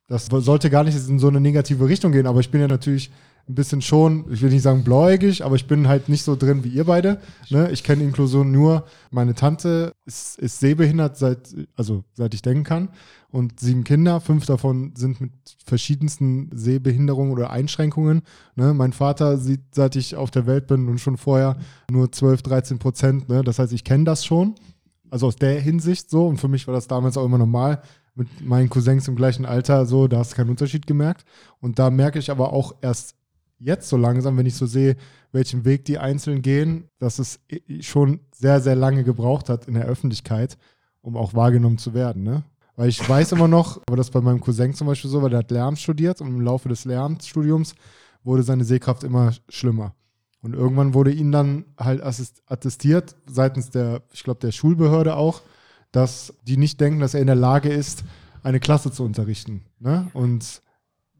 [0.07, 3.11] das sollte gar nicht in so eine negative Richtung gehen, aber ich bin ja natürlich
[3.49, 6.65] ein bisschen schon, ich will nicht sagen bläugig, aber ich bin halt nicht so drin
[6.65, 7.21] wie ihr beide.
[7.51, 7.71] Ne?
[7.73, 12.89] Ich kenne Inklusion nur, meine Tante ist, ist sehbehindert, seit, also seit ich denken kann.
[13.31, 15.33] Und sieben Kinder, fünf davon sind mit
[15.67, 18.23] verschiedensten Sehbehinderungen oder Einschränkungen.
[18.55, 18.73] Ne?
[18.73, 21.57] Mein Vater sieht, seit ich auf der Welt bin und schon vorher
[21.91, 23.29] nur 12, 13 Prozent.
[23.29, 23.43] Ne?
[23.43, 24.55] Das heißt, ich kenne das schon.
[25.11, 26.29] Also aus der Hinsicht so.
[26.29, 27.83] Und für mich war das damals auch immer normal
[28.15, 31.25] mit meinen Cousins im gleichen Alter so, da hast du keinen Unterschied gemerkt.
[31.61, 33.17] Und da merke ich aber auch erst
[33.59, 34.97] jetzt so langsam, wenn ich so sehe,
[35.33, 37.41] welchen Weg die Einzelnen gehen, dass es
[37.81, 40.57] schon sehr, sehr lange gebraucht hat in der Öffentlichkeit,
[41.01, 42.23] um auch wahrgenommen zu werden.
[42.23, 42.45] Ne?
[42.77, 45.41] Weil ich weiß immer noch, aber das bei meinem Cousin zum Beispiel so, weil der
[45.41, 47.75] hat Lärm studiert und im Laufe des Lärmstudiums
[48.23, 49.95] wurde seine Sehkraft immer schlimmer.
[50.41, 55.43] Und irgendwann wurde ihm dann halt attestiert, seitens der, ich glaube, der Schulbehörde auch,
[55.91, 58.05] dass die nicht denken, dass er in der Lage ist,
[58.43, 59.65] eine Klasse zu unterrichten.
[59.79, 60.11] Ne?
[60.13, 60.61] Und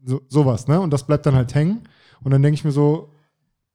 [0.05, 0.79] so, sowas, ne?
[0.79, 1.81] Und das bleibt dann halt hängen.
[2.25, 3.11] Und dann denke ich mir so,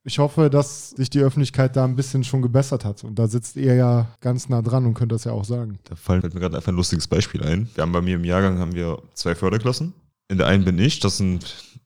[0.02, 3.04] ich hoffe, dass sich die Öffentlichkeit da ein bisschen schon gebessert hat.
[3.04, 5.78] Und da sitzt ihr ja ganz nah dran und könnt das ja auch sagen.
[5.84, 7.68] Da fällt mir gerade einfach ein lustiges Beispiel ein.
[7.74, 9.94] Wir haben bei mir im Jahrgang haben wir zwei Förderklassen.
[10.26, 11.78] In der einen bin ich, das sind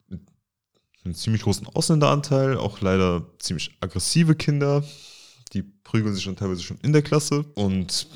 [1.03, 4.83] einen ziemlich großen Ausländeranteil, auch leider ziemlich aggressive Kinder.
[5.53, 7.45] Die prügeln sich schon teilweise schon in der Klasse.
[7.53, 8.07] Und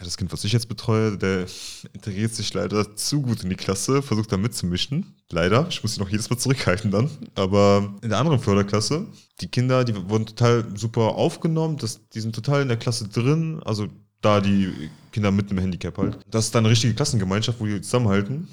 [0.00, 1.44] ja, das Kind, was ich jetzt betreue, der
[1.92, 5.14] integriert sich leider zu gut in die Klasse, versucht da mitzumischen.
[5.30, 5.66] Leider.
[5.68, 7.10] Ich muss sie noch jedes Mal zurückhalten dann.
[7.34, 9.06] Aber in der anderen Förderklasse,
[9.42, 11.76] die Kinder, die wurden total super aufgenommen.
[11.76, 13.60] Das, die sind total in der Klasse drin.
[13.62, 13.88] Also
[14.22, 14.72] da die
[15.12, 16.18] Kinder mit einem Handicap halt.
[16.30, 18.48] Das ist dann eine richtige Klassengemeinschaft, wo die zusammenhalten.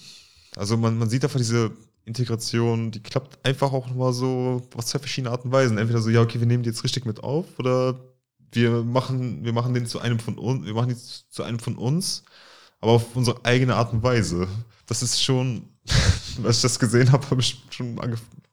[0.57, 1.71] Also man, man sieht einfach diese
[2.03, 5.77] Integration, die klappt einfach auch nochmal so auf zwei verschiedene Arten und Weisen.
[5.77, 7.97] Entweder so, ja, okay, wir nehmen die jetzt richtig mit auf oder
[8.51, 10.97] wir machen, wir machen den zu einem von uns, wir machen die
[11.29, 12.23] zu einem von uns,
[12.79, 14.47] aber auf unsere eigene Art und Weise.
[14.85, 15.69] Das ist schon,
[16.43, 17.99] als ich das gesehen habe, habe ich schon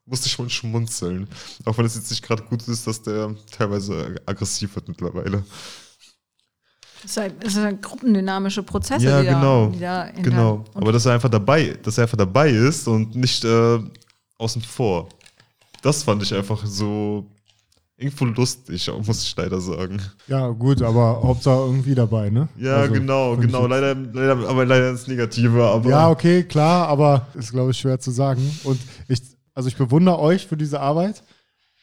[0.07, 1.29] musste ich schon schmunzeln.
[1.65, 5.45] Auch wenn es jetzt nicht gerade gut ist, dass der teilweise aggressiv wird mittlerweile.
[7.03, 10.65] Das ist, halt, das sind gruppendynamische Prozesse, ja, die genau, da, die da genau.
[10.73, 13.79] Aber dass er einfach dabei, dass er einfach dabei ist und nicht äh,
[14.39, 15.09] außen vor.
[15.83, 17.27] Das fand ich einfach so
[17.97, 20.01] irgendwo lustig, muss ich leider sagen.
[20.27, 22.49] Ja, gut, aber Hauptsache irgendwie dabei, ne?
[22.57, 23.67] Ja, Also, genau, genau.
[23.67, 25.63] Leider, leider, aber leider ins Negative.
[25.65, 28.43] Aber Ja, okay, klar, aber ist, glaube ich, schwer zu sagen.
[28.65, 29.21] Und ich,
[29.55, 31.23] also ich bewundere euch für diese Arbeit.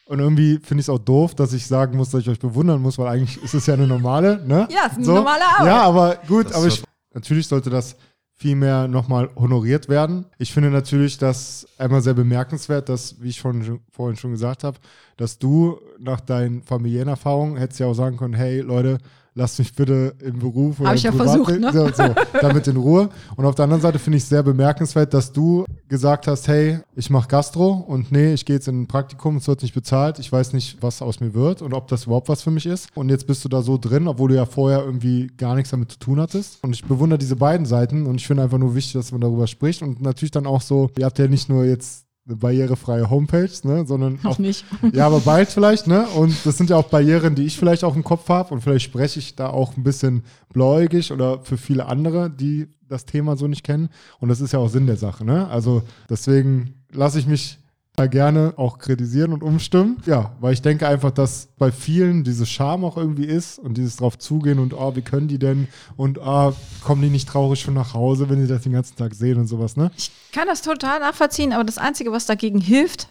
[0.05, 2.81] Und irgendwie finde ich es auch doof, dass ich sagen muss, dass ich euch bewundern
[2.81, 4.67] muss, weil eigentlich ist es ja eine normale, ne?
[4.69, 5.67] Ja, es ist eine normale Arbeit.
[5.67, 6.83] Ja, aber gut, Das aber ich,
[7.13, 7.95] natürlich sollte das
[8.41, 10.25] viel mehr nochmal honoriert werden.
[10.39, 14.79] Ich finde natürlich das einmal sehr bemerkenswert, dass, wie ich schon, vorhin schon gesagt habe,
[15.15, 18.97] dass du nach deinen familiären Erfahrungen hättest ja auch sagen können, hey Leute,
[19.33, 22.77] lasst mich bitte im Beruf oder Hab ich im ja versucht, so, so, damit in
[22.77, 23.09] Ruhe.
[23.35, 26.79] Und auf der anderen Seite finde ich es sehr bemerkenswert, dass du gesagt hast, hey,
[26.95, 30.19] ich mache Gastro und nee, ich gehe jetzt in ein Praktikum, es wird nicht bezahlt,
[30.19, 32.89] ich weiß nicht, was aus mir wird und ob das überhaupt was für mich ist.
[32.95, 35.91] Und jetzt bist du da so drin, obwohl du ja vorher irgendwie gar nichts damit
[35.91, 36.63] zu tun hattest.
[36.63, 39.47] Und ich bewundere diese beiden Seiten und ich finde einfach nur wichtig, dass man darüber
[39.47, 43.49] spricht und natürlich dann auch so, ihr habt ja nicht nur jetzt eine barrierefreie Homepage,
[43.63, 44.65] ne, sondern auch Noch nicht.
[44.93, 46.07] ja, aber bald vielleicht, ne?
[46.15, 48.53] Und das sind ja auch Barrieren, die ich vielleicht auch im Kopf habe.
[48.53, 53.05] Und vielleicht spreche ich da auch ein bisschen blauäugig oder für viele andere, die das
[53.05, 53.89] Thema so nicht kennen.
[54.19, 55.47] Und das ist ja auch Sinn der Sache, ne?
[55.47, 57.57] Also deswegen lasse ich mich
[58.01, 59.97] da gerne auch kritisieren und umstimmen.
[60.05, 63.97] Ja, weil ich denke einfach, dass bei vielen diese Scham auch irgendwie ist und dieses
[63.97, 65.67] drauf zugehen und, oh, wie können die denn?
[65.97, 69.13] Und, ah, kommen die nicht traurig schon nach Hause, wenn die das den ganzen Tag
[69.13, 69.91] sehen und sowas, ne?
[69.97, 73.09] Ich kann das total nachvollziehen, aber das Einzige, was dagegen hilft,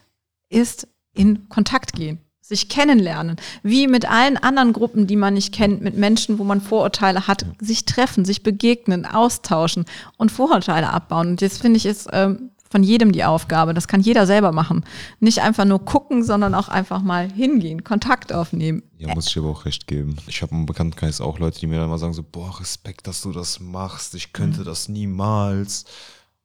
[0.48, 2.18] ist in Kontakt gehen.
[2.40, 3.36] Sich kennenlernen.
[3.62, 7.46] Wie mit allen anderen Gruppen, die man nicht kennt, mit Menschen, wo man Vorurteile hat,
[7.60, 9.84] sich treffen, sich begegnen, austauschen
[10.16, 11.28] und Vorurteile abbauen.
[11.28, 13.74] Und das finde ich ist ähm, von jedem die Aufgabe.
[13.74, 14.84] Das kann jeder selber machen.
[15.18, 18.82] Nicht einfach nur gucken, sondern auch einfach mal hingehen, Kontakt aufnehmen.
[18.96, 20.16] Ja, muss ich aber auch recht geben.
[20.28, 23.20] Ich habe im Bekanntenkreis auch Leute, die mir dann mal sagen so, boah, Respekt, dass
[23.20, 24.14] du das machst.
[24.14, 25.84] Ich könnte das niemals.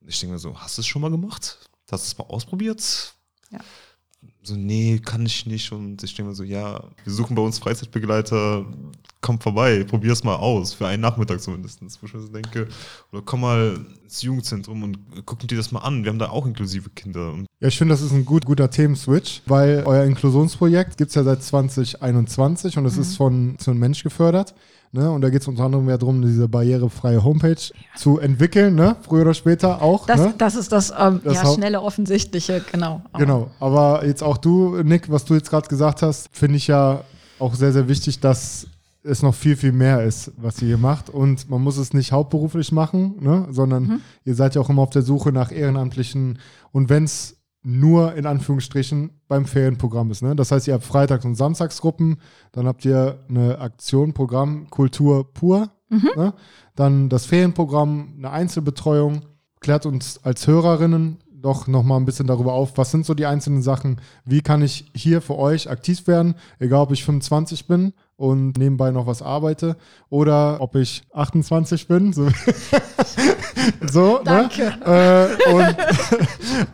[0.08, 1.60] Ich denke mir so, hast du es schon mal gemacht?
[1.92, 3.14] Hast du es mal ausprobiert?
[3.52, 3.60] Ja.
[4.46, 5.72] So, nee, kann ich nicht.
[5.72, 8.64] Und ich denke mir so, ja, wir suchen bei uns Freizeitbegleiter,
[9.22, 11.82] komm vorbei, probier es mal aus, für einen Nachmittag zumindest.
[11.82, 12.68] Wo ich mir so denke,
[13.12, 16.04] oder komm mal ins Jugendzentrum und guck dir das mal an.
[16.04, 17.34] Wir haben da auch inklusive Kinder.
[17.34, 21.16] Und Ja, ich finde, das ist ein gut, guter Themenswitch, weil euer Inklusionsprojekt gibt es
[21.16, 24.54] ja seit 2021 und es ist von einem Mensch gefördert.
[24.92, 25.10] Ne?
[25.10, 27.56] Und da geht es unter anderem ja darum, diese barrierefreie Homepage
[27.96, 28.98] zu entwickeln, ne?
[29.02, 30.06] früher oder später auch.
[30.06, 30.36] Das, ne?
[30.38, 33.02] das ist das, ähm, Das ja, schnelle, offensichtliche, genau.
[33.18, 37.02] Genau, aber jetzt auch du, Nick, was du jetzt gerade gesagt hast, finde ich ja
[37.40, 38.68] auch sehr, sehr wichtig, dass
[39.02, 41.10] es noch viel, viel mehr ist, was ihr hier macht.
[41.10, 43.48] Und man muss es nicht hauptberuflich machen, ne?
[43.50, 46.38] sondern ihr seid ja auch immer auf der Suche nach Ehrenamtlichen.
[46.72, 47.35] Und wenn es
[47.66, 50.22] nur in Anführungsstrichen beim Ferienprogramm ist.
[50.22, 50.36] Ne?
[50.36, 52.18] Das heißt, ihr habt Freitags- und Samstagsgruppen,
[52.52, 56.34] dann habt ihr eine Aktion, Programm Kultur pur, ne?
[56.76, 59.24] dann das Ferienprogramm, eine Einzelbetreuung.
[59.62, 63.62] Klärt uns als Hörerinnen doch nochmal ein bisschen darüber auf, was sind so die einzelnen
[63.62, 68.58] Sachen, wie kann ich hier für euch aktiv werden, egal ob ich 25 bin und
[68.58, 69.76] nebenbei noch was arbeite
[70.10, 72.14] oder ob ich 28 bin.
[72.14, 72.28] So,
[73.92, 74.74] so Danke.
[74.86, 75.38] Ne?
[75.48, 75.78] Äh, und,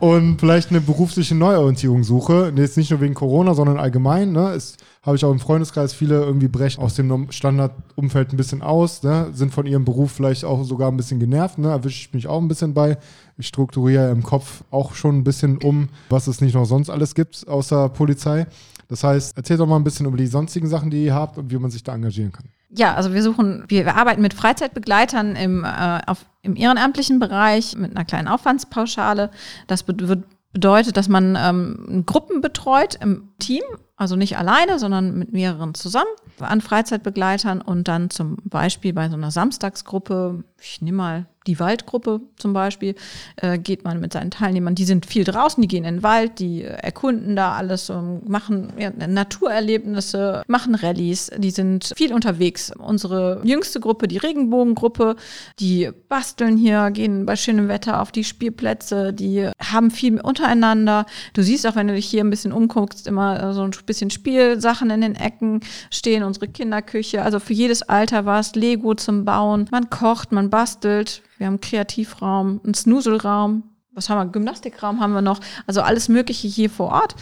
[0.00, 2.52] und vielleicht eine berufliche Neuorientierung suche.
[2.56, 4.32] Jetzt nicht nur wegen Corona, sondern allgemein.
[4.32, 4.50] Ne?
[4.50, 9.02] Es habe ich auch im Freundeskreis viele irgendwie brechen aus dem Standardumfeld ein bisschen aus,
[9.02, 9.30] ne?
[9.32, 11.58] sind von ihrem Beruf vielleicht auch sogar ein bisschen genervt.
[11.58, 11.70] Ne?
[11.70, 12.98] Erwische ich mich auch ein bisschen bei.
[13.36, 17.16] Ich strukturiere im Kopf auch schon ein bisschen um, was es nicht noch sonst alles
[17.16, 18.46] gibt, außer Polizei.
[18.92, 21.50] Das heißt, erzählt doch mal ein bisschen über die sonstigen Sachen, die ihr habt und
[21.50, 22.44] wie man sich da engagieren kann.
[22.68, 27.74] Ja, also wir suchen, wir, wir arbeiten mit Freizeitbegleitern im, äh, auf, im ehrenamtlichen Bereich
[27.74, 29.30] mit einer kleinen Aufwandspauschale.
[29.66, 33.62] Das be wird, bedeutet, dass man ähm, Gruppen betreut im Team,
[33.96, 39.14] also nicht alleine, sondern mit mehreren zusammen an Freizeitbegleitern und dann zum Beispiel bei so
[39.14, 42.94] einer Samstagsgruppe, ich nehme mal die Waldgruppe zum Beispiel,
[43.36, 46.38] äh, geht man mit seinen Teilnehmern, die sind viel draußen, die gehen in den Wald,
[46.38, 52.72] die erkunden da alles, ähm, machen ja, Naturerlebnisse, machen Rallyes, die sind viel unterwegs.
[52.78, 55.16] Unsere jüngste Gruppe, die Regenbogengruppe,
[55.58, 61.06] die basteln hier, gehen bei schönem Wetter auf die Spielplätze, die haben viel untereinander.
[61.32, 64.10] Du siehst auch, wenn du dich hier ein bisschen umguckst, immer äh, so ein bisschen
[64.10, 69.68] Spielsachen in den Ecken stehen, unsere Kinderküche, also für jedes Alter was, Lego zum Bauen.
[69.70, 71.22] Man kocht, man bastelt.
[71.38, 73.64] Wir haben einen Kreativraum, einen Snuselraum.
[73.92, 74.32] Was haben wir?
[74.32, 75.40] Gymnastikraum haben wir noch.
[75.66, 77.14] Also alles Mögliche hier vor Ort.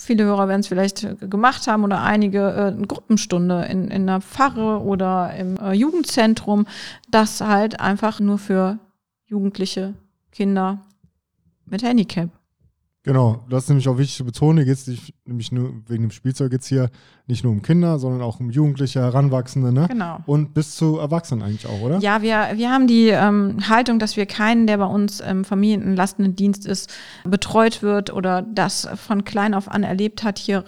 [0.00, 4.02] Viele Hörer werden es vielleicht äh, gemacht haben oder einige äh, eine Gruppenstunde in, in
[4.08, 6.66] einer Pfarre oder im äh, Jugendzentrum.
[7.10, 8.78] Das halt einfach nur für
[9.26, 9.94] Jugendliche,
[10.30, 10.86] Kinder
[11.66, 12.30] mit Handicap.
[13.04, 14.58] Genau, das ist nämlich auch wichtig zu betonen.
[14.58, 16.90] Hier geht es nämlich nur wegen dem Spielzeug jetzt hier
[17.26, 19.86] nicht nur um Kinder, sondern auch um Jugendliche, Heranwachsende, ne?
[19.88, 20.18] Genau.
[20.26, 21.98] Und bis zu Erwachsenen eigentlich auch, oder?
[22.00, 26.34] Ja, wir, wir haben die ähm, Haltung, dass wir keinen, der bei uns im familienentlastenden
[26.34, 26.92] Dienst ist,
[27.24, 30.64] betreut wird oder das von klein auf an erlebt hat, hier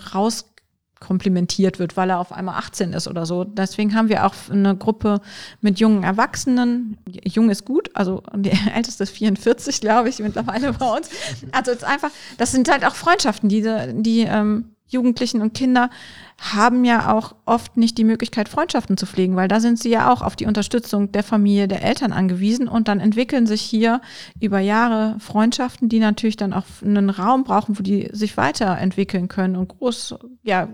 [1.01, 3.45] komplimentiert wird, weil er auf einmal 18 ist oder so.
[3.45, 5.21] Deswegen haben wir auch eine Gruppe
[5.61, 6.99] mit jungen Erwachsenen.
[7.25, 11.09] Jung ist gut, also die älteste ist 44, glaube ich, mittlerweile bei uns.
[11.53, 13.63] Also es ist einfach, das sind halt auch Freundschaften, die,
[13.95, 15.91] die ähm, Jugendlichen und Kinder
[16.39, 20.11] haben ja auch oft nicht die Möglichkeit, Freundschaften zu pflegen, weil da sind sie ja
[20.11, 24.01] auch auf die Unterstützung der Familie, der Eltern angewiesen und dann entwickeln sich hier
[24.41, 29.55] über Jahre Freundschaften, die natürlich dann auch einen Raum brauchen, wo die sich weiterentwickeln können
[29.55, 30.69] und groß, ja,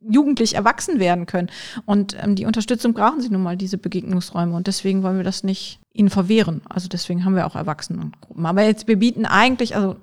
[0.00, 1.48] jugendlich erwachsen werden können.
[1.86, 5.44] Und ähm, die Unterstützung brauchen sie nun mal, diese Begegnungsräume und deswegen wollen wir das
[5.44, 6.62] nicht ihnen verwehren.
[6.68, 8.46] Also deswegen haben wir auch Erwachsenengruppen.
[8.46, 9.96] Aber jetzt, wir bieten eigentlich, also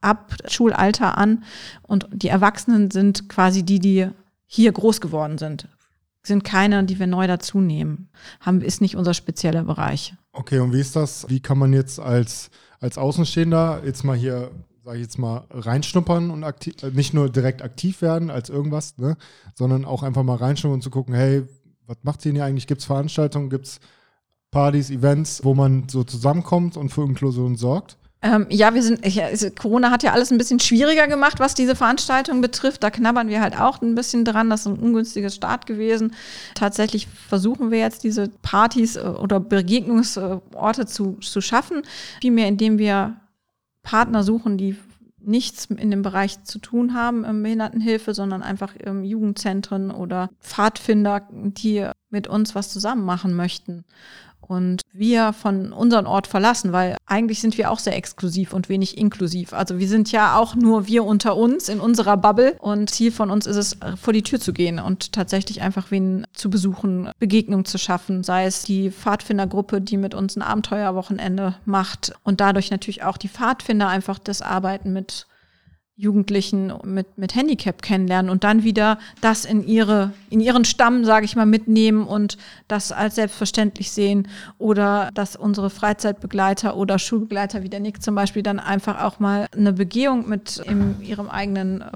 [0.00, 1.44] ab Schulalter an
[1.82, 4.08] und die Erwachsenen sind quasi die, die
[4.46, 5.68] hier groß geworden sind.
[6.22, 8.08] Sind keine, die wir neu dazu nehmen.
[8.40, 10.14] Haben, ist nicht unser spezieller Bereich.
[10.32, 11.26] Okay, und wie ist das?
[11.28, 14.50] Wie kann man jetzt als, als Außenstehender jetzt mal hier,
[14.84, 18.98] sage ich jetzt mal, reinschnuppern und aktiv, äh, nicht nur direkt aktiv werden als irgendwas,
[18.98, 19.16] ne,
[19.54, 21.44] sondern auch einfach mal reinschnuppern und zu gucken, hey,
[21.86, 22.66] was macht ihr denn hier eigentlich?
[22.66, 23.80] Gibt es Veranstaltungen, gibt es
[24.56, 27.98] Partys, Events, wo man so zusammenkommt und für Inklusion sorgt?
[28.22, 31.54] Ähm, ja, wir sind, ich, also Corona hat ja alles ein bisschen schwieriger gemacht, was
[31.54, 32.82] diese Veranstaltung betrifft.
[32.82, 34.48] Da knabbern wir halt auch ein bisschen dran.
[34.48, 36.14] Das ist ein ungünstiger Start gewesen.
[36.54, 41.82] Tatsächlich versuchen wir jetzt diese Partys äh, oder Begegnungsorte zu, zu schaffen.
[42.22, 43.16] Vielmehr, indem wir
[43.82, 44.74] Partner suchen, die
[45.20, 51.28] nichts in dem Bereich zu tun haben, im Behindertenhilfe, sondern einfach im Jugendzentren oder Pfadfinder,
[51.30, 53.84] die mit uns was zusammen machen möchten
[54.48, 58.96] und wir von unserem Ort verlassen, weil eigentlich sind wir auch sehr exklusiv und wenig
[58.98, 59.52] inklusiv.
[59.52, 63.30] Also wir sind ja auch nur wir unter uns in unserer Bubble und Ziel von
[63.30, 67.64] uns ist es, vor die Tür zu gehen und tatsächlich einfach wen zu besuchen, Begegnung
[67.64, 73.02] zu schaffen, sei es die Pfadfindergruppe, die mit uns ein Abenteuerwochenende macht und dadurch natürlich
[73.02, 75.26] auch die Pfadfinder einfach das Arbeiten mit
[75.98, 81.24] Jugendlichen mit, mit Handicap kennenlernen und dann wieder das in ihre, in ihren Stamm, sage
[81.24, 82.36] ich mal, mitnehmen und
[82.68, 84.28] das als selbstverständlich sehen.
[84.58, 89.46] Oder dass unsere Freizeitbegleiter oder Schulbegleiter wie der Nick zum Beispiel dann einfach auch mal
[89.56, 91.86] eine Begehung mit in ihrem eigenen äh,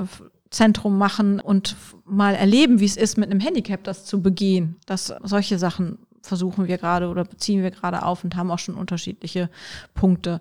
[0.48, 1.76] Zentrum machen und
[2.06, 4.76] mal erleben, wie es ist, mit einem Handicap das zu begehen.
[4.86, 8.74] Das, solche Sachen versuchen wir gerade oder beziehen wir gerade auf und haben auch schon
[8.76, 9.50] unterschiedliche
[9.94, 10.40] Punkte.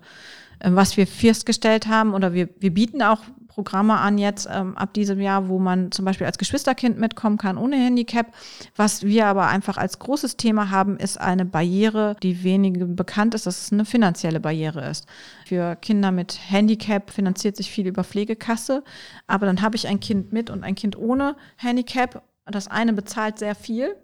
[0.60, 3.20] Ähm, was wir festgestellt haben, oder wir, wir bieten auch
[3.60, 7.58] Programme an jetzt ähm, ab diesem Jahr, wo man zum Beispiel als Geschwisterkind mitkommen kann
[7.58, 8.28] ohne Handicap.
[8.74, 13.44] Was wir aber einfach als großes Thema haben, ist eine Barriere, die wenigen bekannt ist,
[13.44, 15.06] dass es eine finanzielle Barriere ist.
[15.44, 18.82] Für Kinder mit Handicap finanziert sich viel über Pflegekasse,
[19.26, 22.22] aber dann habe ich ein Kind mit und ein Kind ohne Handicap.
[22.46, 23.94] Das eine bezahlt sehr viel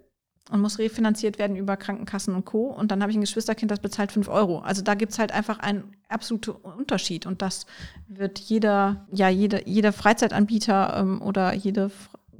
[0.49, 2.67] und muss refinanziert werden über Krankenkassen und Co.
[2.67, 4.59] Und dann habe ich ein Geschwisterkind, das bezahlt 5 Euro.
[4.59, 7.25] Also da gibt es halt einfach einen absoluten Unterschied.
[7.25, 7.65] Und das
[8.07, 11.91] wird jeder, ja, jeder, jeder Freizeitanbieter ähm, oder jede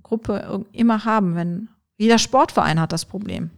[0.03, 3.49] Gruppe immer haben, wenn jeder Sportverein hat das Problem.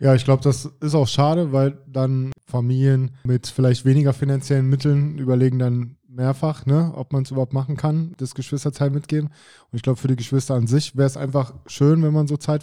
[0.00, 5.18] Ja, ich glaube, das ist auch schade, weil dann Familien mit vielleicht weniger finanziellen Mitteln
[5.18, 9.28] überlegen dann mehrfach, ne, ob man es überhaupt machen kann, das Geschwisterteil mitgeben.
[9.70, 12.36] Und ich glaube, für die Geschwister an sich wäre es einfach schön, wenn man so
[12.36, 12.62] Zeit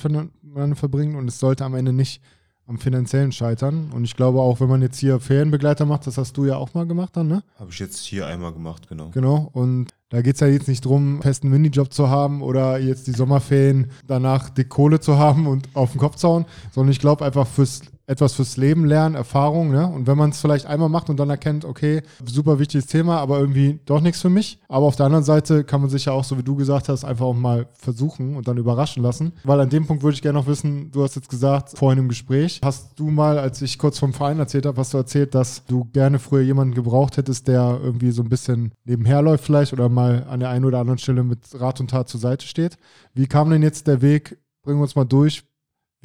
[0.55, 2.21] miteinander verbringt und es sollte am Ende nicht
[2.67, 3.91] am finanziellen scheitern.
[3.93, 6.73] Und ich glaube auch, wenn man jetzt hier Ferienbegleiter macht, das hast du ja auch
[6.73, 7.43] mal gemacht dann, ne?
[7.59, 9.11] Habe ich jetzt hier einmal gemacht, genau.
[9.11, 9.49] Genau.
[9.53, 13.11] Und da geht es ja jetzt nicht darum, festen Minijob zu haben oder jetzt die
[13.11, 17.23] Sommerferien danach dick Kohle zu haben und auf den Kopf zu hauen, sondern ich glaube
[17.23, 19.87] einfach fürs etwas fürs Leben lernen, Erfahrung, ne?
[19.87, 23.39] Und wenn man es vielleicht einmal macht und dann erkennt, okay, super wichtiges Thema, aber
[23.39, 24.59] irgendwie doch nichts für mich.
[24.67, 27.03] Aber auf der anderen Seite kann man sich ja auch, so wie du gesagt hast,
[27.03, 29.33] einfach auch mal versuchen und dann überraschen lassen.
[29.43, 32.09] Weil an dem Punkt würde ich gerne noch wissen, du hast jetzt gesagt, vorhin im
[32.09, 35.65] Gespräch, hast du mal, als ich kurz vom Verein erzählt habe, hast du erzählt, dass
[35.65, 39.89] du gerne früher jemanden gebraucht hättest, der irgendwie so ein bisschen nebenher läuft vielleicht oder
[39.89, 42.77] mal an der einen oder anderen Stelle mit Rat und Tat zur Seite steht.
[43.13, 45.43] Wie kam denn jetzt der Weg, bringen wir uns mal durch,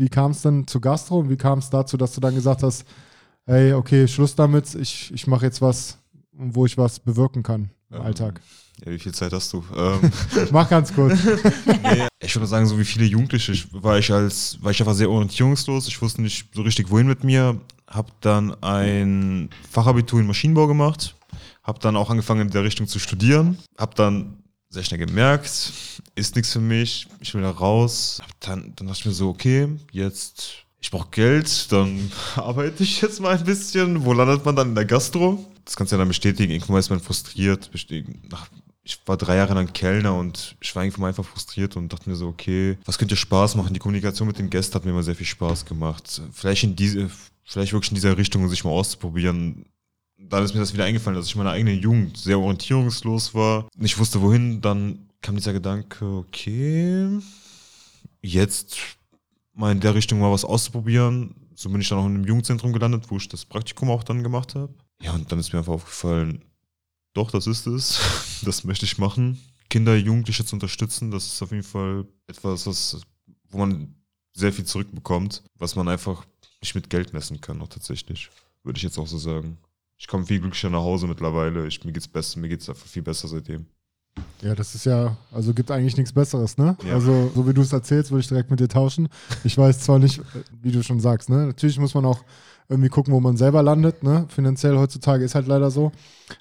[0.01, 2.62] wie kam es denn zu Gastro und wie kam es dazu, dass du dann gesagt
[2.62, 2.86] hast,
[3.44, 5.98] ey, okay, Schluss damit, ich, ich mache jetzt was,
[6.32, 8.40] wo ich was bewirken kann im ähm, Alltag?
[8.82, 9.62] Ja, wie viel Zeit hast du?
[9.76, 10.11] Ähm,
[10.53, 11.18] Mach ganz kurz.
[11.66, 15.11] nee, ich würde sagen, so wie viele Jugendliche war ich als, war ich einfach sehr
[15.11, 15.86] orientierungslos.
[15.86, 17.61] Ich wusste nicht so richtig, wohin mit mir.
[17.86, 21.14] Hab dann ein Fachabitur in Maschinenbau gemacht.
[21.62, 23.59] Hab dann auch angefangen, in der Richtung zu studieren.
[23.76, 24.39] Hab dann
[24.71, 25.73] sehr schnell gemerkt,
[26.14, 28.23] ist nichts für mich, ich will da raus.
[28.39, 33.21] Dann, dann dachte ich mir so, okay, jetzt, ich brauche Geld, dann arbeite ich jetzt
[33.21, 34.05] mal ein bisschen.
[34.05, 35.45] Wo landet man dann in der Gastro?
[35.64, 37.71] Das kannst du ja dann bestätigen, irgendwann ist man frustriert.
[38.83, 42.16] Ich war drei Jahre lang Kellner und ich war irgendwann einfach frustriert und dachte mir
[42.16, 43.75] so, okay, was könnte Spaß machen?
[43.75, 46.23] Die Kommunikation mit den Gästen hat mir immer sehr viel Spaß gemacht.
[46.33, 47.11] Vielleicht in diese,
[47.45, 49.66] vielleicht wirklich in dieser Richtung sich mal auszuprobieren
[50.31, 53.68] dann ist mir das wieder eingefallen, dass ich in meiner eigenen Jugend sehr orientierungslos war,
[53.76, 57.18] nicht wusste wohin, dann kam dieser Gedanke, okay,
[58.22, 58.78] jetzt
[59.53, 61.35] mal in der Richtung mal was auszuprobieren.
[61.55, 64.22] So bin ich dann auch in einem Jugendzentrum gelandet, wo ich das Praktikum auch dann
[64.22, 64.72] gemacht habe.
[65.03, 66.45] Ja, und dann ist mir einfach aufgefallen,
[67.12, 68.01] doch, das ist es.
[68.43, 69.39] Das möchte ich machen.
[69.68, 73.03] Kinder, Jugendliche zu unterstützen, das ist auf jeden Fall etwas, was,
[73.51, 73.95] wo man
[74.33, 76.24] sehr viel zurückbekommt, was man einfach
[76.62, 78.31] nicht mit Geld messen kann, auch tatsächlich.
[78.64, 79.59] Würde ich jetzt auch so sagen.
[80.01, 81.66] Ich komme viel glücklicher nach Hause mittlerweile.
[81.66, 83.66] Ich, mir geht's besser, mir geht's einfach viel besser seitdem.
[84.40, 86.74] Ja, das ist ja, also gibt eigentlich nichts Besseres, ne?
[86.84, 86.94] Ja.
[86.94, 89.11] Also, so wie du es erzählst, würde ich direkt mit dir tauschen.
[89.44, 90.22] Ich weiß zwar nicht,
[90.62, 91.46] wie du schon sagst, ne?
[91.46, 92.24] Natürlich muss man auch
[92.71, 94.27] irgendwie gucken, wo man selber landet, ne?
[94.29, 95.91] Finanziell heutzutage ist halt leider so.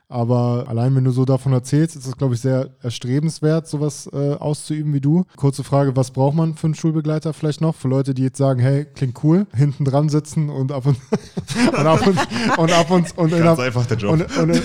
[0.08, 4.36] Aber allein, wenn du so davon erzählst, ist es, glaube ich, sehr erstrebenswert, sowas äh,
[4.36, 5.26] auszuüben wie du.
[5.36, 7.74] Kurze Frage, was braucht man für einen Schulbegleiter vielleicht noch?
[7.76, 10.98] Für Leute, die jetzt sagen, hey, klingt cool, hinten dran sitzen und ab und,
[11.78, 12.18] und ab und,
[12.60, 14.12] und ab und, und, Ganz der- einfach der Job.
[14.14, 14.62] und, und,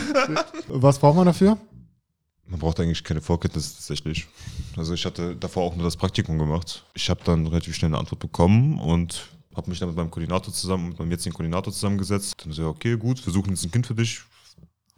[0.69, 1.57] was braucht man dafür?
[2.47, 4.27] Man braucht eigentlich keine Vorkenntnisse tatsächlich.
[4.77, 6.85] Also ich hatte davor auch nur das Praktikum gemacht.
[6.95, 10.52] Ich habe dann relativ schnell eine Antwort bekommen und habe mich dann mit meinem Koordinator
[10.52, 12.34] zusammen, mit meinem jetzigen Koordinator zusammengesetzt.
[12.44, 14.22] Dann so, ja, okay, gut, wir suchen jetzt ein Kind für dich,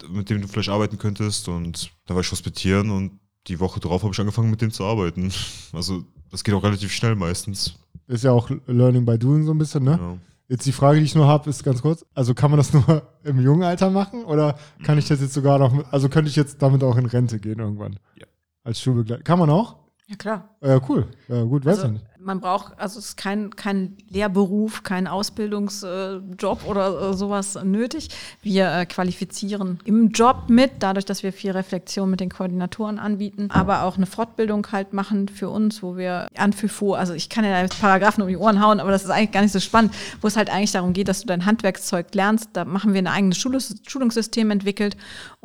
[0.09, 1.49] mit dem du vielleicht arbeiten könntest.
[1.49, 4.85] Und dann war ich hospitieren und die Woche drauf habe ich angefangen, mit dem zu
[4.85, 5.33] arbeiten.
[5.73, 7.75] Also das geht auch relativ schnell meistens.
[8.09, 9.99] Ist ja auch Learning by Doing so ein bisschen, ne?
[10.01, 10.17] Ja.
[10.49, 12.05] Jetzt die Frage, die ich nur habe, ist ganz kurz.
[12.15, 15.59] Also kann man das nur im jungen Alter machen oder kann ich das jetzt sogar
[15.59, 17.99] noch, mit, also könnte ich jetzt damit auch in Rente gehen irgendwann?
[18.17, 18.27] Ja.
[18.65, 19.23] Als Schulbegleiter.
[19.23, 19.77] Kann man auch?
[20.07, 20.57] Ja, klar.
[20.63, 21.09] Ja, cool.
[21.29, 22.07] Ja, gut, weiß Also, ich nicht.
[22.27, 28.09] Man braucht, also es ist kein, kein Lehrberuf, kein Ausbildungsjob oder äh, sowas nötig.
[28.43, 33.49] Wir äh, qualifizieren im Job mit, dadurch, dass wir viel Reflexion mit den Koordinatoren anbieten,
[33.51, 37.45] aber auch eine Fortbildung halt machen für uns, wo wir an FIFO, also ich kann
[37.45, 39.95] ja jetzt Paragraphen um die Ohren hauen, aber das ist eigentlich gar nicht so spannend,
[40.21, 42.51] wo es halt eigentlich darum geht, dass du dein Handwerkszeug lernst.
[42.53, 44.97] Da machen wir ein eigenes Schulungs Schulungssystem entwickelt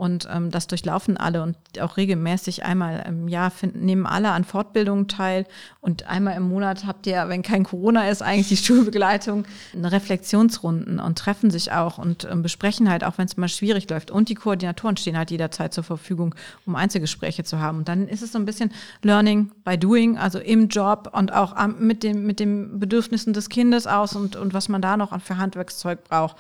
[0.01, 4.43] und ähm, das durchlaufen alle und auch regelmäßig einmal im Jahr finden, nehmen alle an
[4.43, 5.45] Fortbildungen teil
[5.79, 9.45] und einmal im Monat habt ihr, wenn kein Corona ist, eigentlich die Schulbegleitung,
[9.75, 13.87] eine Reflexionsrunden und treffen sich auch und ähm, besprechen halt, auch wenn es mal schwierig
[13.91, 14.09] läuft.
[14.09, 16.33] Und die Koordinatoren stehen halt jederzeit zur Verfügung,
[16.65, 17.77] um Einzelgespräche zu haben.
[17.77, 18.71] Und dann ist es so ein bisschen
[19.03, 23.49] Learning by Doing, also im Job und auch am, mit, dem, mit den Bedürfnissen des
[23.49, 26.37] Kindes aus und, und was man da noch für Handwerkszeug braucht.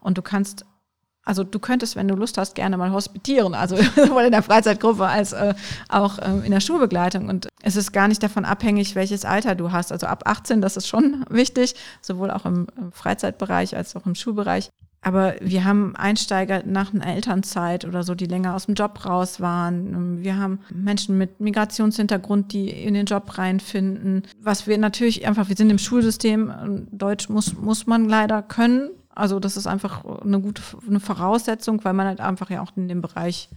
[0.00, 0.64] Und du kannst
[1.24, 5.06] also du könntest, wenn du Lust hast, gerne mal hospitieren, also sowohl in der Freizeitgruppe
[5.06, 5.54] als äh,
[5.88, 7.28] auch ähm, in der Schulbegleitung.
[7.28, 9.92] Und es ist gar nicht davon abhängig, welches Alter du hast.
[9.92, 14.14] Also ab 18, das ist schon wichtig, sowohl auch im, im Freizeitbereich als auch im
[14.14, 14.70] Schulbereich.
[15.04, 19.40] Aber wir haben Einsteiger nach einer Elternzeit oder so, die länger aus dem Job raus
[19.40, 20.22] waren.
[20.22, 24.22] Wir haben Menschen mit Migrationshintergrund, die in den Job reinfinden.
[24.40, 28.90] Was wir natürlich einfach, wir sind im Schulsystem, Deutsch muss, muss man leider können.
[29.14, 32.88] Also das ist einfach eine gute eine Voraussetzung, weil man halt einfach ja auch in
[32.88, 33.48] dem Bereich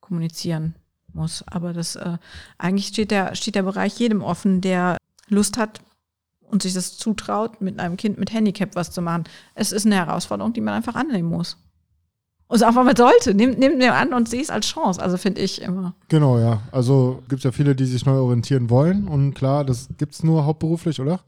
[0.00, 0.74] kommunizieren
[1.12, 1.44] muss.
[1.46, 2.18] Aber das äh,
[2.58, 4.96] eigentlich steht der, steht der Bereich jedem offen, der
[5.28, 5.80] Lust hat
[6.50, 9.24] und sich das zutraut, mit einem Kind mit Handicap was zu machen.
[9.54, 11.56] Es ist eine Herausforderung, die man einfach annehmen muss.
[12.46, 13.34] Und auch mal sollte.
[13.34, 15.02] Nimm, nimm mir an und sieh es als Chance.
[15.02, 15.94] Also finde ich immer.
[16.08, 16.60] Genau, ja.
[16.72, 19.08] Also gibt es ja viele, die sich neu orientieren wollen.
[19.08, 21.20] Und klar, das gibt es nur hauptberuflich, oder?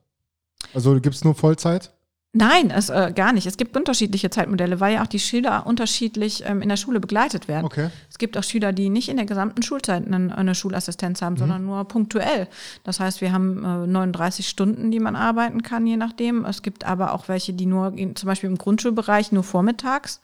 [0.74, 1.95] Also gibt es nur Vollzeit?
[2.36, 3.46] Nein, es, äh, gar nicht.
[3.46, 7.48] Es gibt unterschiedliche Zeitmodelle, weil ja auch die Schüler unterschiedlich ähm, in der Schule begleitet
[7.48, 7.64] werden.
[7.64, 7.88] Okay.
[8.10, 11.64] Es gibt auch Schüler, die nicht in der gesamten Schulzeit eine, eine Schulassistenz haben, sondern
[11.64, 12.46] nur punktuell.
[12.84, 16.44] Das heißt, wir haben äh, 39 Stunden, die man arbeiten kann, je nachdem.
[16.44, 20.20] Es gibt aber auch welche, die nur, zum Beispiel im Grundschulbereich, nur vormittags.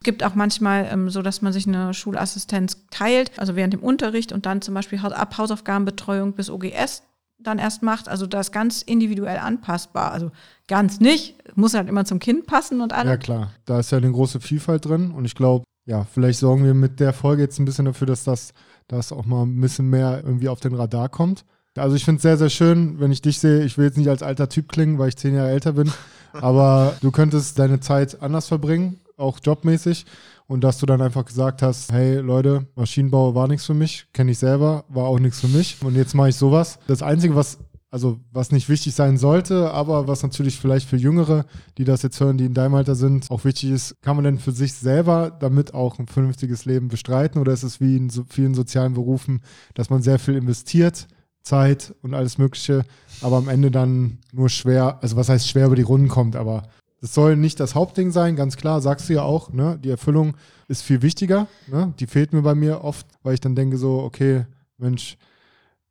[0.00, 3.82] Es gibt auch manchmal ähm, so, dass man sich eine Schulassistenz teilt, also während dem
[3.82, 7.04] Unterricht und dann zum Beispiel ab Hausaufgabenbetreuung bis OGS
[7.46, 8.08] dann erst macht.
[8.08, 10.12] Also das ganz individuell anpassbar.
[10.12, 10.30] Also
[10.66, 13.10] ganz nicht, muss halt immer zum Kind passen und alles.
[13.10, 13.50] Ja, klar.
[13.64, 15.12] Da ist ja eine große Vielfalt drin.
[15.12, 18.24] Und ich glaube, ja, vielleicht sorgen wir mit der Folge jetzt ein bisschen dafür, dass
[18.24, 18.52] das,
[18.88, 21.44] das auch mal ein bisschen mehr irgendwie auf den Radar kommt.
[21.76, 23.64] Also ich finde es sehr, sehr schön, wenn ich dich sehe.
[23.64, 25.92] Ich will jetzt nicht als alter Typ klingen, weil ich zehn Jahre älter bin,
[26.32, 30.06] aber du könntest deine Zeit anders verbringen, auch jobmäßig.
[30.46, 34.32] Und dass du dann einfach gesagt hast, hey Leute, Maschinenbau war nichts für mich, kenne
[34.32, 35.78] ich selber, war auch nichts für mich.
[35.82, 36.78] Und jetzt mache ich sowas.
[36.86, 37.58] Das Einzige, was
[37.94, 41.46] also was nicht wichtig sein sollte, aber was natürlich vielleicht für Jüngere,
[41.78, 44.40] die das jetzt hören, die in deinem Alter sind, auch wichtig ist, kann man denn
[44.40, 48.24] für sich selber damit auch ein vernünftiges Leben bestreiten oder ist es wie in so
[48.28, 49.42] vielen sozialen Berufen,
[49.74, 51.06] dass man sehr viel investiert,
[51.44, 52.82] Zeit und alles Mögliche,
[53.20, 56.64] aber am Ende dann nur schwer, also was heißt schwer über die Runden kommt, aber
[57.04, 59.78] das soll nicht das Hauptding sein, ganz klar, sagst du ja auch, ne?
[59.84, 60.38] Die Erfüllung
[60.68, 61.92] ist viel wichtiger, ne?
[62.00, 64.46] Die fehlt mir bei mir oft, weil ich dann denke so, okay,
[64.78, 65.18] Mensch,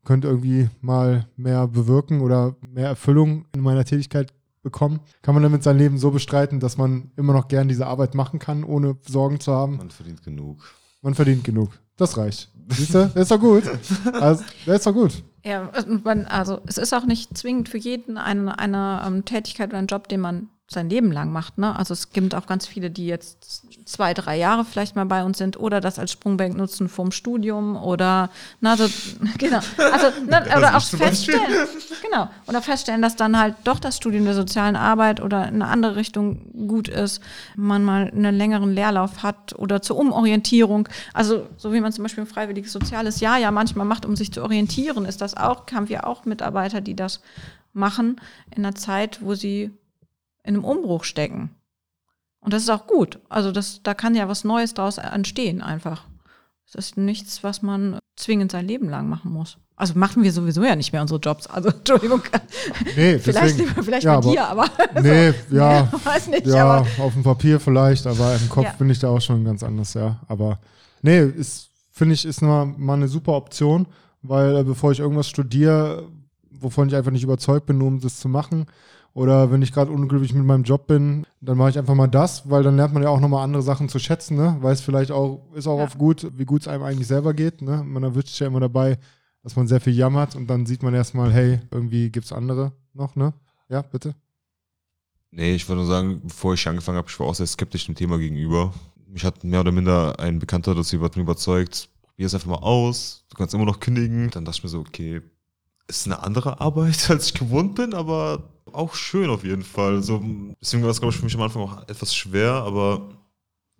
[0.04, 4.34] könnte irgendwie mal mehr bewirken oder mehr Erfüllung in meiner Tätigkeit
[4.64, 5.02] bekommen.
[5.22, 8.40] Kann man damit sein Leben so bestreiten, dass man immer noch gern diese Arbeit machen
[8.40, 9.78] kann, ohne Sorgen zu haben?
[9.78, 10.64] Man verdient genug.
[11.04, 11.70] Man verdient genug.
[11.96, 12.50] Das reicht.
[12.70, 13.12] Siehst du?
[13.14, 13.66] Das ist doch gut.
[14.14, 15.24] Also, das ist doch gut.
[15.46, 15.70] Ja,
[16.30, 20.08] also es ist auch nicht zwingend für jeden eine, eine ähm, Tätigkeit oder ein Job,
[20.08, 21.58] den man sein Leben lang macht.
[21.58, 21.76] Ne?
[21.76, 25.38] Also es gibt auch ganz viele, die jetzt zwei, drei Jahre vielleicht mal bei uns
[25.38, 28.30] sind oder das als Sprungbank nutzen vorm Studium oder
[28.62, 28.86] na, also,
[29.38, 29.60] genau.
[29.78, 31.68] Also, ne, oder auch feststellen,
[32.02, 35.68] genau, oder feststellen, dass dann halt doch das Studium der sozialen Arbeit oder in eine
[35.68, 37.22] andere Richtung gut ist,
[37.56, 40.90] man mal einen längeren Leerlauf hat oder zur Umorientierung.
[41.14, 44.32] Also so wie man zum Beispiel ein freiwilliges soziales Jahr ja manchmal macht, um sich
[44.32, 47.22] zu orientieren, ist das auch, haben wir auch Mitarbeiter, die das
[47.74, 48.22] machen
[48.56, 49.72] in einer Zeit, wo sie
[50.44, 51.52] in einem Umbruch stecken.
[52.40, 53.20] Und das ist auch gut.
[53.30, 56.06] Also das, da kann ja was Neues daraus entstehen einfach.
[56.66, 59.58] Das ist nichts, was man zwingend sein Leben lang machen muss.
[59.76, 61.48] Also machen wir sowieso ja nicht mehr unsere Jobs.
[61.48, 62.22] Also Entschuldigung.
[62.96, 64.66] Nee, vielleicht deswegen, vielleicht ja, bei dir, aber.
[65.02, 65.90] Nee, so, ja.
[66.04, 68.74] Weiß nicht, ja, auf dem Papier vielleicht, aber im Kopf Ja.
[68.78, 70.20] bin ich da auch schon ganz anders, ja.
[70.28, 70.60] Aber
[71.02, 73.88] nee, ist, finde ich, ist mal, mal eine super Option,
[74.22, 76.08] weil äh, bevor ich irgendwas studiere,
[76.52, 78.68] wovon ich einfach nicht überzeugt bin, nur um das zu machen,
[79.14, 82.50] oder wenn ich gerade unglücklich mit meinem Job bin, dann mache ich einfach mal das,
[82.50, 84.58] weil dann lernt man ja auch nochmal andere Sachen zu schätzen, ne?
[84.62, 85.84] Weiß vielleicht auch, ist auch Ja.
[85.84, 87.84] oft gut, wie gut es einem eigentlich selber geht, ne?
[87.84, 88.98] Man erwischt sich ja immer dabei,
[89.44, 92.72] dass man sehr viel jammert und dann sieht man erstmal, hey, irgendwie gibt es andere
[92.94, 93.34] noch, ne?
[93.70, 94.16] Ja, bitte.
[95.32, 97.96] Nee, ich wollte nur sagen, bevor ich angefangen habe, ich war auch sehr skeptisch dem
[97.96, 98.74] Thema gegenüber.
[99.08, 103.36] Mich hat mehr oder minder ein Bekannter dazu überzeugt, probier es einfach mal aus, du
[103.38, 104.30] kannst immer noch kündigen.
[104.32, 105.22] Dann dachte ich mir so, okay,
[105.88, 110.02] ist eine andere Arbeit, als ich gewohnt bin, aber auch schön auf jeden Fall.
[110.02, 110.24] So,
[110.62, 113.10] deswegen war es, glaube ich, für mich am Anfang auch etwas schwer, aber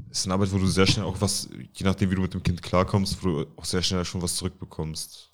[0.10, 2.34] es ist eine Arbeit, wo du sehr schnell auch was, je nachdem, wie du mit
[2.34, 5.30] dem Kind klarkommst, wo du auch sehr schnell schon was zurückbekommst.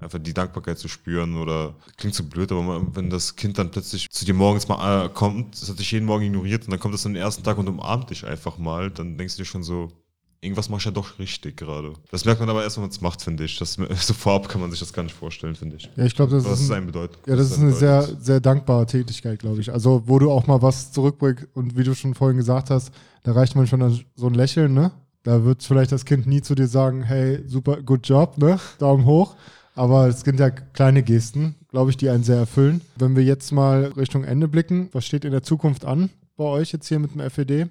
[0.00, 4.08] Einfach die Dankbarkeit zu spüren oder klingt so blöd, aber wenn das Kind dann plötzlich
[4.08, 6.94] zu dir morgens mal äh, kommt, das hat dich jeden Morgen ignoriert und dann kommt
[6.94, 9.92] es am ersten Tag und umarmt dich einfach mal, dann denkst du dir schon so,
[10.40, 11.92] irgendwas mache ich ja doch richtig gerade.
[12.10, 13.58] Das merkt man aber erst, wenn man es macht, finde ich.
[13.58, 15.90] Das, so vorab kann man sich das gar nicht vorstellen, finde ich.
[15.96, 17.18] Ja, ich glaube, das, Was ist ein, bedeutet.
[17.26, 19.72] ja, das ist eine sehr, sehr dankbare Tätigkeit, glaube ich.
[19.72, 22.90] Also, wo du auch mal was zurückbringst und wie du schon vorhin gesagt hast,
[23.22, 24.92] da reicht man schon so ein Lächeln, ne?
[25.22, 28.58] Da wird vielleicht das Kind nie zu dir sagen, hey, super, good job, ne?
[28.78, 29.36] Daumen hoch.
[29.74, 32.80] Aber es sind ja kleine Gesten, glaube ich, die einen sehr erfüllen.
[32.96, 36.72] Wenn wir jetzt mal Richtung Ende blicken, was steht in der Zukunft an bei euch
[36.72, 37.68] jetzt hier mit dem FED?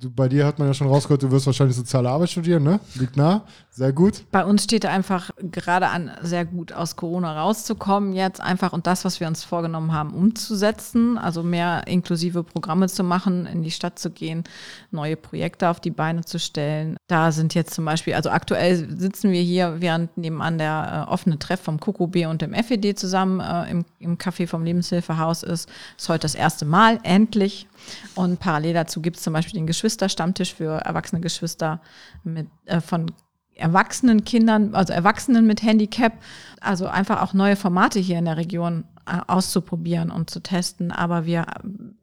[0.00, 2.80] Du, bei dir hat man ja schon rausgehört, du wirst wahrscheinlich soziale Arbeit studieren, ne?
[2.96, 4.24] Liegt nah, sehr gut.
[4.32, 9.04] Bei uns steht einfach gerade an, sehr gut aus Corona rauszukommen jetzt einfach und das,
[9.04, 11.16] was wir uns vorgenommen haben, umzusetzen.
[11.16, 14.42] Also mehr inklusive Programme zu machen, in die Stadt zu gehen,
[14.90, 16.96] neue Projekte auf die Beine zu stellen.
[17.06, 21.38] Da sind jetzt zum Beispiel, also aktuell sitzen wir hier, während nebenan der äh, offene
[21.38, 25.68] Treff vom KOKOB und dem FED zusammen äh, im, im Café vom Lebenshilfehaus ist.
[25.96, 27.68] Ist heute das erste Mal, endlich.
[28.14, 31.80] Und parallel dazu gibt es zum Beispiel den Geschwisterstammtisch für erwachsene Geschwister
[32.22, 33.10] mit, äh, von
[33.54, 36.12] erwachsenen Kindern, also Erwachsenen mit Handicap,
[36.60, 40.90] also einfach auch neue Formate hier in der Region äh, auszuprobieren und zu testen.
[40.90, 41.46] Aber wir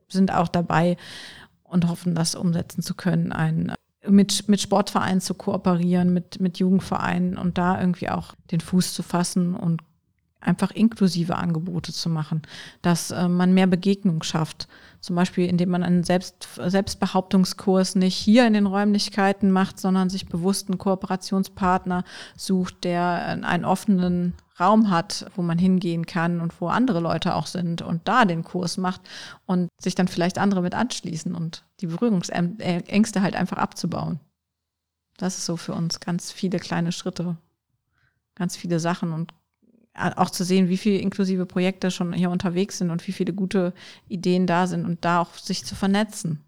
[0.08, 0.98] sind auch dabei
[1.64, 3.74] und hoffen, das umsetzen zu können, ein,
[4.08, 9.04] mit, mit Sportvereinen zu kooperieren, mit, mit Jugendvereinen und da irgendwie auch den Fuß zu
[9.04, 9.82] fassen und
[10.42, 12.42] einfach inklusive Angebote zu machen,
[12.82, 14.68] dass äh, man mehr Begegnung schafft.
[15.02, 20.28] Zum Beispiel, indem man einen Selbst, Selbstbehauptungskurs nicht hier in den Räumlichkeiten macht, sondern sich
[20.28, 22.04] bewusst einen Kooperationspartner
[22.38, 27.47] sucht, der einen offenen Raum hat, wo man hingehen kann und wo andere Leute auch
[27.47, 29.02] sind und da den Kurs macht
[29.47, 34.20] und sich dann vielleicht andere mit anschließen und die Berührungsängste halt einfach abzubauen.
[35.18, 37.38] Das ist so für uns ganz viele kleine Schritte,
[38.36, 39.34] ganz viele Sachen und
[39.94, 43.74] auch zu sehen, wie viele inklusive Projekte schon hier unterwegs sind und wie viele gute
[44.08, 46.44] Ideen da sind und da auch sich zu vernetzen.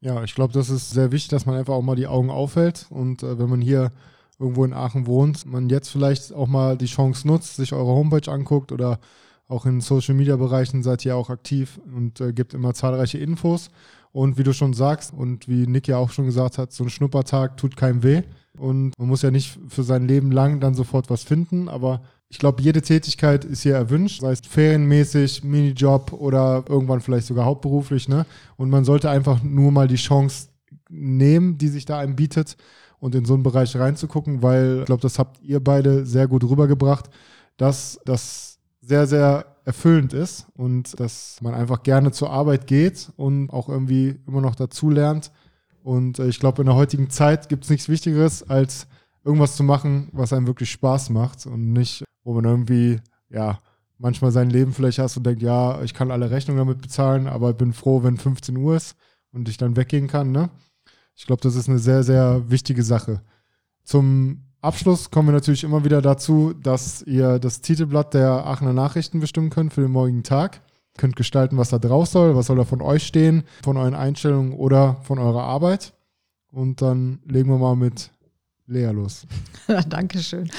[0.00, 2.86] Ja, ich glaube, das ist sehr wichtig, dass man einfach auch mal die Augen aufhält.
[2.90, 3.90] Und äh, wenn man hier
[4.38, 8.30] irgendwo in Aachen wohnt, man jetzt vielleicht auch mal die Chance nutzt, sich eure Homepage
[8.30, 9.00] anguckt oder
[9.48, 13.70] auch in Social Media Bereichen seid ihr auch aktiv und äh, gibt immer zahlreiche Infos.
[14.12, 16.90] Und wie du schon sagst und wie Nick ja auch schon gesagt hat, so ein
[16.90, 18.22] Schnuppertag tut keinem weh.
[18.58, 22.38] Und man muss ja nicht für sein Leben lang dann sofort was finden, aber ich
[22.38, 28.08] glaube, jede Tätigkeit ist hier erwünscht, sei es ferienmäßig, Minijob oder irgendwann vielleicht sogar hauptberuflich.
[28.08, 28.26] Ne?
[28.56, 30.48] Und man sollte einfach nur mal die Chance
[30.88, 32.56] nehmen, die sich da einem bietet
[32.98, 36.42] und in so einen Bereich reinzugucken, weil ich glaube, das habt ihr beide sehr gut
[36.44, 37.10] rübergebracht,
[37.56, 43.50] dass das sehr, sehr erfüllend ist und dass man einfach gerne zur Arbeit geht und
[43.50, 45.32] auch irgendwie immer noch dazu lernt.
[45.82, 48.86] Und äh, ich glaube, in der heutigen Zeit gibt es nichts Wichtigeres, als
[49.26, 53.58] irgendwas zu machen, was einem wirklich Spaß macht und nicht, wo man irgendwie, ja,
[53.98, 57.52] manchmal sein Leben vielleicht hast und denkt, ja, ich kann alle Rechnungen damit bezahlen, aber
[57.52, 58.96] bin froh, wenn 15 Uhr ist
[59.32, 60.50] und ich dann weggehen kann, ne?
[61.16, 63.22] Ich glaube, das ist eine sehr, sehr wichtige Sache.
[63.82, 69.18] Zum Abschluss kommen wir natürlich immer wieder dazu, dass ihr das Titelblatt der Aachener Nachrichten
[69.18, 70.60] bestimmen könnt für den morgigen Tag.
[70.94, 73.94] Ihr könnt gestalten, was da drauf soll, was soll da von euch stehen, von euren
[73.94, 75.94] Einstellungen oder von eurer Arbeit.
[76.52, 78.10] Und dann legen wir mal mit
[78.66, 79.26] Lea los.
[79.88, 80.50] Dankeschön.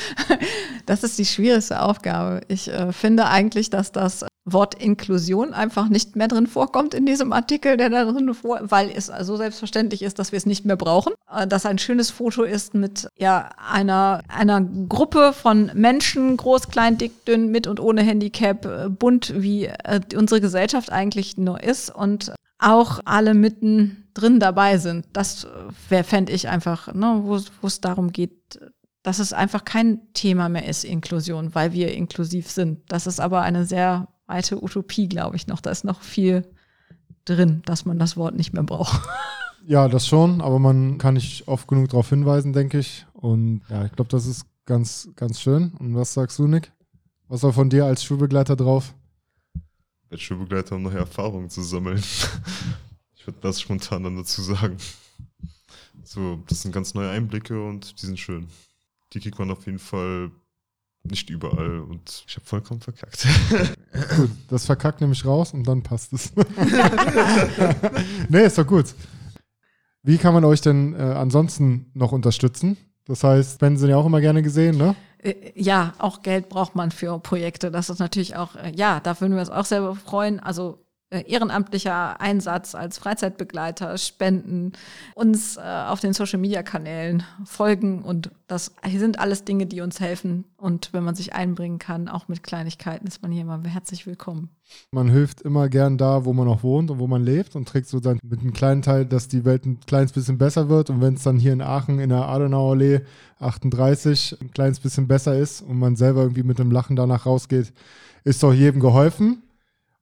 [0.86, 2.42] Das ist die schwierigste Aufgabe.
[2.48, 7.34] Ich äh, finde eigentlich, dass das Wort Inklusion einfach nicht mehr drin vorkommt in diesem
[7.34, 10.78] Artikel, der da drin vor, weil es so selbstverständlich ist, dass wir es nicht mehr
[10.78, 11.14] brauchen.
[11.30, 16.98] Äh, dass ein schönes Foto ist mit ja einer einer Gruppe von Menschen, groß, klein,
[16.98, 21.94] dick, dünn, mit und ohne Handicap, äh, bunt wie äh, unsere Gesellschaft eigentlich nur ist
[21.94, 25.06] und auch alle mitten drin dabei sind.
[25.14, 25.48] Das
[25.90, 28.60] wäre, fände ich einfach, ne, wo es darum geht,
[29.04, 32.82] dass es einfach kein Thema mehr ist, Inklusion, weil wir inklusiv sind.
[32.90, 35.62] Das ist aber eine sehr weite Utopie, glaube ich noch.
[35.62, 36.46] Da ist noch viel
[37.26, 39.08] drin, dass man das Wort nicht mehr braucht.
[39.70, 43.06] Ja, das schon, aber man kann nicht oft genug darauf hinweisen, denke ich.
[43.12, 45.74] Und ja, ich glaube, das ist ganz, ganz schön.
[45.78, 46.72] Und was sagst du, Nick?
[47.28, 48.94] Was war von dir als Schulbegleiter drauf?
[50.10, 52.02] Als Schulbegleiter, um neue Erfahrungen zu sammeln.
[53.28, 54.78] Würde das spontan dann dazu sagen.
[56.04, 58.48] So, das sind ganz neue Einblicke und die sind schön.
[59.12, 60.32] Die kriegt man auf jeden Fall
[61.04, 63.28] nicht überall und ich habe vollkommen verkackt.
[64.16, 66.32] gut, das verkackt nämlich raus und dann passt es.
[68.30, 68.96] nee, ist doch gut.
[70.04, 72.78] Wie kann man euch denn äh, ansonsten noch unterstützen?
[73.06, 74.96] Das heißt, Spenden sind ja auch immer gerne gesehen, ne?
[75.18, 77.72] Äh, ja, auch Geld braucht man für Projekte.
[77.72, 80.40] Das ist natürlich auch, äh, ja, da würden wir uns auch selber freuen.
[80.40, 84.74] Also ehrenamtlicher Einsatz als Freizeitbegleiter, Spenden,
[85.16, 90.92] uns äh, auf den Social-Media-Kanälen folgen und das sind alles Dinge, die uns helfen und
[90.92, 94.50] wenn man sich einbringen kann, auch mit Kleinigkeiten, ist man hier immer herzlich willkommen.
[94.92, 97.88] Man hilft immer gern da, wo man auch wohnt und wo man lebt und trägt
[97.88, 101.00] so dann mit einem kleinen Teil, dass die Welt ein kleines bisschen besser wird und
[101.00, 103.02] wenn es dann hier in Aachen in der Adenauerallee
[103.40, 107.72] 38 ein kleines bisschen besser ist und man selber irgendwie mit einem Lachen danach rausgeht,
[108.26, 109.42] ist doch jedem geholfen.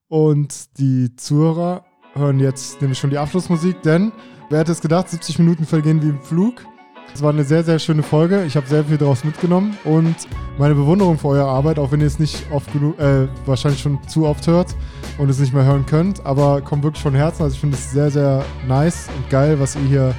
[0.08, 4.12] Und die Zuhörer hören jetzt nämlich schon die Abschlussmusik, denn
[4.50, 6.66] wer hätte es gedacht, 70 Minuten vergehen wie im Flug.
[7.14, 8.44] Es war eine sehr, sehr schöne Folge.
[8.46, 10.16] Ich habe sehr viel daraus mitgenommen und
[10.58, 14.00] meine Bewunderung für eure Arbeit, auch wenn ihr es nicht oft genug, äh, wahrscheinlich schon
[14.08, 14.76] zu oft hört
[15.18, 17.44] und es nicht mehr hören könnt, aber kommt wirklich von Herzen.
[17.44, 20.16] Also ich finde es sehr, sehr nice und geil, was ihr hier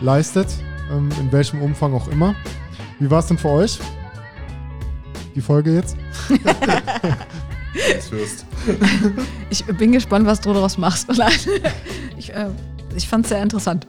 [0.00, 0.48] leistet,
[0.90, 2.34] ähm, in welchem Umfang auch immer.
[2.98, 3.78] Wie war es denn für euch?
[5.34, 5.96] Die Folge jetzt?
[9.50, 11.08] ich bin gespannt, was du daraus machst.
[12.18, 12.48] ich, äh,
[12.96, 13.86] ich fand es sehr interessant.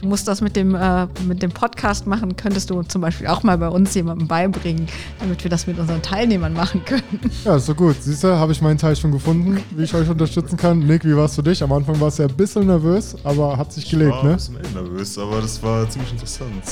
[0.00, 3.42] Du musst das mit dem, äh, mit dem Podcast machen, könntest du zum Beispiel auch
[3.42, 7.02] mal bei uns jemandem beibringen, damit wir das mit unseren Teilnehmern machen können.
[7.44, 7.96] Ja, ist doch gut.
[8.00, 10.78] Siehst du, habe ich meinen Teil schon gefunden, wie ich euch unterstützen kann.
[10.78, 11.62] Nick, wie war es für dich?
[11.62, 14.30] Am Anfang warst du ja ein bisschen nervös, aber hat sich gelegt, ich war ne?
[14.30, 16.64] ein bisschen nervös, aber das war ziemlich interessant.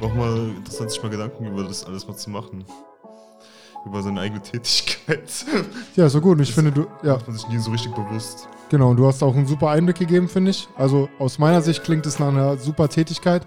[0.00, 2.64] War auch mal interessant, sich mal Gedanken über das alles mal zu machen
[3.84, 5.46] über seine eigene Tätigkeit.
[5.96, 6.36] Ja, so gut.
[6.36, 6.86] Und ich das finde, du.
[7.02, 7.14] Ja.
[7.14, 8.48] Macht man sich nie so richtig bewusst.
[8.70, 10.68] Genau, und du hast auch einen super Einblick gegeben, finde ich.
[10.76, 13.46] Also aus meiner Sicht klingt es nach einer super Tätigkeit,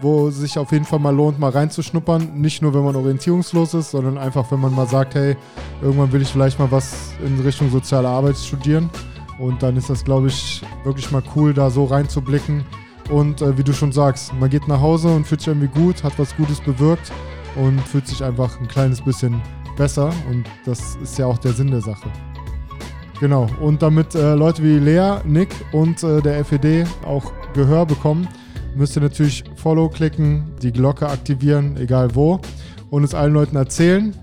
[0.00, 2.38] wo sich auf jeden Fall mal lohnt, mal reinzuschnuppern.
[2.38, 5.36] Nicht nur, wenn man orientierungslos ist, sondern einfach, wenn man mal sagt, hey,
[5.80, 8.90] irgendwann will ich vielleicht mal was in Richtung soziale Arbeit studieren.
[9.38, 12.64] Und dann ist das, glaube ich, wirklich mal cool, da so reinzublicken.
[13.08, 16.04] Und äh, wie du schon sagst, man geht nach Hause und fühlt sich irgendwie gut,
[16.04, 17.10] hat was Gutes bewirkt
[17.56, 19.40] und fühlt sich einfach ein kleines bisschen
[19.78, 22.10] besser und das ist ja auch der Sinn der Sache.
[23.20, 28.28] Genau, und damit äh, Leute wie Lea, Nick und äh, der FED auch Gehör bekommen,
[28.76, 32.40] müsst ihr natürlich Follow klicken, die Glocke aktivieren, egal wo,
[32.90, 34.14] und es allen Leuten erzählen,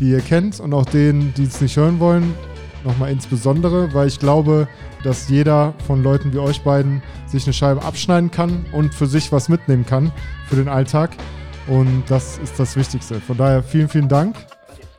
[0.00, 2.34] die ihr kennt und auch denen, die es nicht hören wollen,
[2.84, 4.68] nochmal insbesondere, weil ich glaube,
[5.02, 9.32] dass jeder von Leuten wie euch beiden sich eine Scheibe abschneiden kann und für sich
[9.32, 10.12] was mitnehmen kann
[10.48, 11.10] für den Alltag.
[11.66, 13.20] Und das ist das Wichtigste.
[13.20, 14.34] Von daher vielen, vielen Dank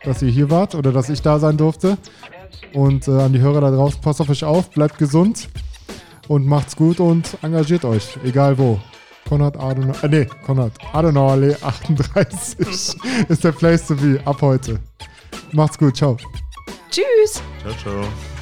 [0.06, 1.98] dass ihr hier wart oder dass ich da sein durfte.
[2.74, 5.50] Und äh, an die Hörer da draußen, passt auf euch auf, bleibt gesund
[6.28, 8.80] und macht's gut und engagiert euch, egal wo.
[9.28, 12.60] Konrad Adenauer, äh, nee, Konrad Adenauer Allee 38
[13.30, 14.80] ist der Place to be ab heute.
[15.52, 16.18] Macht's gut, ciao.
[16.92, 17.42] Tschüss.
[17.62, 18.35] Ciao, ciao.